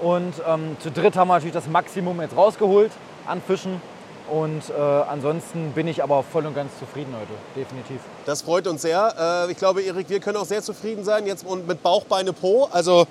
Und 0.03 0.35
ähm, 0.48 0.76
zu 0.81 0.90
dritt 0.90 1.14
haben 1.14 1.29
wir 1.29 1.35
natürlich 1.35 1.55
das 1.55 1.68
Maximum 1.68 2.20
jetzt 2.20 2.37
rausgeholt 2.37 2.90
an 3.26 3.40
Fischen. 3.40 3.81
Und 4.30 4.62
äh, 4.70 4.80
ansonsten 4.80 5.72
bin 5.72 5.88
ich 5.88 6.02
aber 6.04 6.22
voll 6.22 6.46
und 6.46 6.54
ganz 6.54 6.70
zufrieden 6.78 7.12
heute, 7.18 7.32
definitiv. 7.56 8.00
Das 8.26 8.42
freut 8.42 8.68
uns 8.68 8.82
sehr. 8.82 9.46
Äh, 9.48 9.50
ich 9.50 9.58
glaube, 9.58 9.82
Erik, 9.82 10.08
wir 10.08 10.20
können 10.20 10.36
auch 10.36 10.44
sehr 10.44 10.62
zufrieden 10.62 11.02
sein 11.04 11.26
jetzt 11.26 11.44
und 11.44 11.66
mit 11.66 11.82
Bauch, 11.82 12.04
Beine, 12.04 12.32
Po. 12.32 12.68
Also 12.70 13.06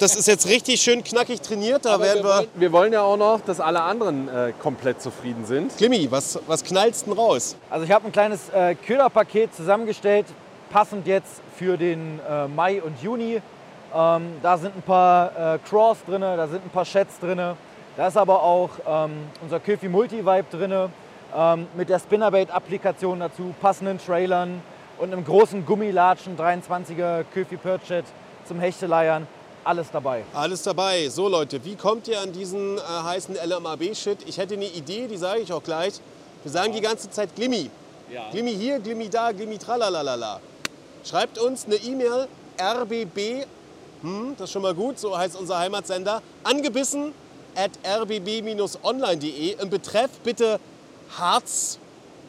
das 0.00 0.16
ist 0.16 0.26
jetzt 0.26 0.48
richtig 0.48 0.80
schön 0.80 1.04
knackig 1.04 1.42
trainiert. 1.42 1.84
Da 1.84 1.94
Aber 1.94 2.04
werden 2.04 2.24
wir, 2.24 2.24
wir. 2.24 2.34
wollen, 2.34 2.48
wir 2.56 2.72
wollen 2.72 2.92
ja 2.92 3.02
auch 3.02 3.16
noch, 3.16 3.40
dass 3.40 3.60
alle 3.60 3.82
anderen 3.82 4.28
äh, 4.28 4.52
komplett 4.60 5.00
zufrieden 5.00 5.44
sind. 5.44 5.76
Klimmi, 5.76 6.10
was, 6.10 6.40
was 6.48 6.64
knallst 6.64 7.06
denn 7.06 7.12
raus? 7.12 7.54
Also 7.70 7.84
ich 7.84 7.92
habe 7.92 8.06
ein 8.06 8.12
kleines 8.12 8.48
äh, 8.48 8.74
Köderpaket 8.74 9.54
zusammengestellt, 9.54 10.26
passend 10.70 11.06
jetzt 11.06 11.40
für 11.56 11.76
den 11.76 12.18
äh, 12.28 12.48
Mai 12.48 12.82
und 12.82 13.00
Juni. 13.00 13.40
Ähm, 13.94 14.32
da 14.42 14.58
sind 14.58 14.74
ein 14.74 14.82
paar 14.82 15.54
äh, 15.54 15.58
Craws 15.68 15.98
drin, 16.04 16.22
da 16.22 16.48
sind 16.48 16.64
ein 16.64 16.70
paar 16.70 16.84
Sheds 16.84 17.20
drin. 17.20 17.54
Da 17.96 18.08
ist 18.08 18.16
aber 18.16 18.42
auch 18.42 18.70
ähm, 18.86 19.12
unser 19.42 19.60
Köfi 19.60 19.88
Multi-Vibe 19.88 20.46
drin, 20.50 20.90
ähm, 21.36 21.66
mit 21.76 21.90
der 21.90 21.98
Spinnerbait-Applikation 21.98 23.20
dazu, 23.20 23.54
passenden 23.60 23.98
Trailern 23.98 24.62
und 24.98 25.12
einem 25.12 25.24
großen 25.24 25.66
Gummilatschen, 25.66 26.38
23er 26.38 27.24
Köfi 27.34 27.58
Perchet 27.58 28.06
zum 28.46 28.60
Hechteleiern. 28.60 29.26
Alles 29.64 29.90
dabei. 29.90 30.24
Alles 30.32 30.62
dabei. 30.62 31.08
So 31.08 31.28
Leute, 31.28 31.62
wie 31.64 31.76
kommt 31.76 32.08
ihr 32.08 32.20
an 32.20 32.32
diesen 32.32 32.78
äh, 32.78 32.80
heißen 32.80 33.36
LMAB-Shit? 33.36 34.26
Ich 34.26 34.38
hätte 34.38 34.54
eine 34.54 34.66
Idee, 34.66 35.06
die 35.06 35.18
sage 35.18 35.40
ich 35.40 35.52
auch 35.52 35.62
gleich. 35.62 36.00
Wir 36.42 36.50
sagen 36.50 36.72
die 36.72 36.80
ganze 36.80 37.10
Zeit 37.10 37.34
Glimmi. 37.36 37.70
Glimmi 38.30 38.52
hier, 38.52 38.78
Glimmi 38.78 39.08
da, 39.08 39.32
Glimmi 39.32 39.58
tralalala. 39.58 40.40
Schreibt 41.04 41.38
uns 41.38 41.66
eine 41.66 41.76
E-Mail 41.76 42.28
rbb, 42.60 43.46
hm, 44.02 44.34
das 44.36 44.48
ist 44.48 44.52
schon 44.52 44.62
mal 44.62 44.74
gut, 44.74 44.98
so 44.98 45.16
heißt 45.16 45.36
unser 45.36 45.58
Heimatsender, 45.58 46.20
angebissen 46.44 47.12
rbb-online.de. 47.56 49.56
Im 49.60 49.70
Betreff 49.70 50.10
bitte 50.24 50.58
Harz, 51.18 51.78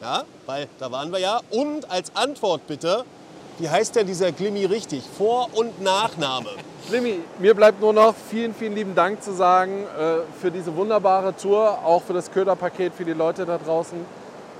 ja, 0.02 0.24
weil 0.46 0.68
da 0.78 0.92
waren 0.92 1.12
wir 1.12 1.18
ja. 1.18 1.40
Und 1.50 1.90
als 1.90 2.14
Antwort 2.14 2.66
bitte, 2.66 3.04
wie 3.58 3.68
heißt 3.68 3.96
denn 3.96 4.06
dieser 4.06 4.32
Glimmi 4.32 4.64
richtig? 4.64 5.02
Vor- 5.16 5.48
und 5.54 5.80
Nachname. 5.80 6.50
Slimmy, 6.88 7.20
mir 7.38 7.54
bleibt 7.54 7.80
nur 7.80 7.92
noch 7.92 8.14
vielen, 8.30 8.54
vielen 8.54 8.74
lieben 8.74 8.94
Dank 8.94 9.22
zu 9.22 9.32
sagen 9.32 9.84
äh, 9.98 10.40
für 10.40 10.50
diese 10.50 10.74
wunderbare 10.76 11.34
Tour, 11.34 11.78
auch 11.84 12.02
für 12.02 12.12
das 12.12 12.30
Köderpaket 12.30 12.92
für 12.94 13.04
die 13.04 13.12
Leute 13.12 13.46
da 13.46 13.56
draußen. 13.56 13.98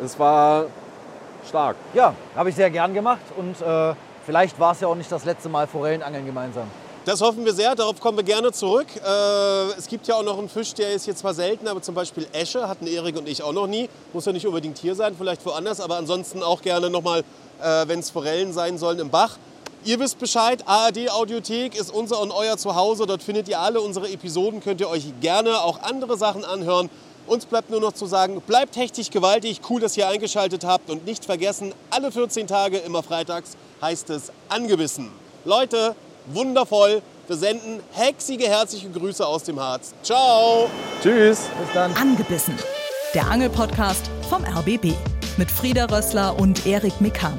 Es 0.03 0.19
war 0.19 0.67
stark. 1.47 1.77
Ja, 1.93 2.15
habe 2.35 2.49
ich 2.49 2.57
sehr 2.57 2.71
gern 2.71 2.95
gemacht 2.95 3.23
und 3.37 3.61
äh, 3.61 3.95
vielleicht 4.25 4.59
war 4.59 4.73
es 4.73 4.81
ja 4.81 4.89
auch 4.89 4.95
nicht 4.95 5.13
das 5.13 5.25
letzte 5.25 5.49
Mal 5.49 5.67
Forellenangeln 5.67 6.25
gemeinsam. 6.25 6.69
Das 7.05 7.21
hoffen 7.21 7.45
wir 7.45 7.53
sehr, 7.53 7.75
darauf 7.75 8.01
kommen 8.01 8.17
wir 8.17 8.25
gerne 8.25 8.51
zurück. 8.51 8.87
Äh, 8.97 9.79
es 9.79 9.89
gibt 9.89 10.07
ja 10.07 10.15
auch 10.15 10.23
noch 10.23 10.39
einen 10.39 10.49
Fisch, 10.49 10.73
der 10.73 10.95
ist 10.95 11.07
jetzt 11.07 11.19
zwar 11.19 11.35
selten, 11.35 11.69
aber 11.69 11.83
zum 11.83 11.95
Beispiel 11.95 12.27
Esche 12.33 12.67
hatten 12.67 12.87
Erik 12.87 13.19
und 13.19 13.29
ich 13.29 13.43
auch 13.43 13.53
noch 13.53 13.67
nie. 13.67 13.91
Muss 14.15 14.25
ja 14.25 14.33
nicht 14.33 14.47
unbedingt 14.47 14.79
hier 14.79 14.95
sein, 14.95 15.15
vielleicht 15.15 15.45
woanders, 15.45 15.81
aber 15.81 15.99
ansonsten 15.99 16.43
auch 16.43 16.63
gerne 16.63 16.89
nochmal, 16.89 17.23
äh, 17.61 17.87
wenn 17.89 17.99
es 17.99 18.09
Forellen 18.09 18.55
sein 18.55 18.79
sollen, 18.79 18.99
im 19.01 19.11
Bach. 19.11 19.37
Ihr 19.85 20.01
wisst 20.01 20.19
Bescheid, 20.19 20.63
ARD 20.65 21.11
Audiothek 21.11 21.79
ist 21.79 21.93
unser 21.93 22.23
und 22.23 22.31
euer 22.31 22.57
Zuhause. 22.57 23.05
Dort 23.05 23.23
findet 23.23 23.49
ihr 23.49 23.61
alle 23.61 23.83
unsere 23.83 24.09
Episoden, 24.11 24.61
könnt 24.61 24.81
ihr 24.81 24.89
euch 24.89 25.05
gerne 25.21 25.61
auch 25.61 25.83
andere 25.83 26.17
Sachen 26.17 26.43
anhören. 26.43 26.89
Uns 27.27 27.45
bleibt 27.45 27.69
nur 27.69 27.81
noch 27.81 27.93
zu 27.93 28.07
sagen, 28.07 28.41
bleibt 28.47 28.77
hechtig 28.77 29.11
gewaltig, 29.11 29.61
cool, 29.69 29.83
dass 29.83 29.95
ihr 29.99 30.09
eingeschaltet 30.09 30.65
habt 30.65 30.89
und 30.89 31.05
nicht 31.05 31.27
vergessen, 31.27 31.75
alle 31.91 32.11
14 32.11 32.47
Tage, 32.47 32.79
immer 32.79 33.03
freitags, 33.03 33.59
heißt 33.83 34.09
es 34.09 34.33
angebissen. 34.49 35.11
Leute, 35.45 35.95
wundervoll, 36.27 37.03
wir 37.27 37.37
senden 37.37 37.81
hexige 37.93 38.47
herzliche 38.47 38.91
Grüße 38.91 39.27
aus 39.27 39.45
dem 39.45 39.59
Harz. 39.59 39.95
Ciao! 40.03 40.69
Tschüss. 41.03 41.49
Bis 41.61 41.73
dann. 41.73 41.95
Angebissen. 41.95 42.55
Der 43.15 43.31
Angelpodcast 43.31 44.11
vom 44.29 44.45
RBB 44.45 44.95
mit 45.37 45.51
Frieda 45.51 45.87
Rössler 45.87 46.39
und 46.39 46.67
Erik 46.67 47.01
Mikan. 47.01 47.39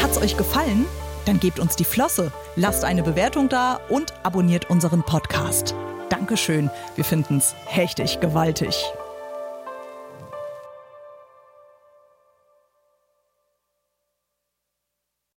Hat's 0.00 0.18
euch 0.18 0.36
gefallen? 0.36 0.86
Dann 1.26 1.40
gebt 1.40 1.58
uns 1.58 1.76
die 1.76 1.84
Flosse, 1.84 2.32
lasst 2.56 2.84
eine 2.84 3.02
Bewertung 3.02 3.48
da 3.48 3.80
und 3.88 4.14
abonniert 4.22 4.70
unseren 4.70 5.02
Podcast. 5.02 5.74
Dankeschön, 6.08 6.70
wir 6.96 7.04
finden's 7.04 7.54
hechtig 7.66 8.20
gewaltig. 8.20 8.82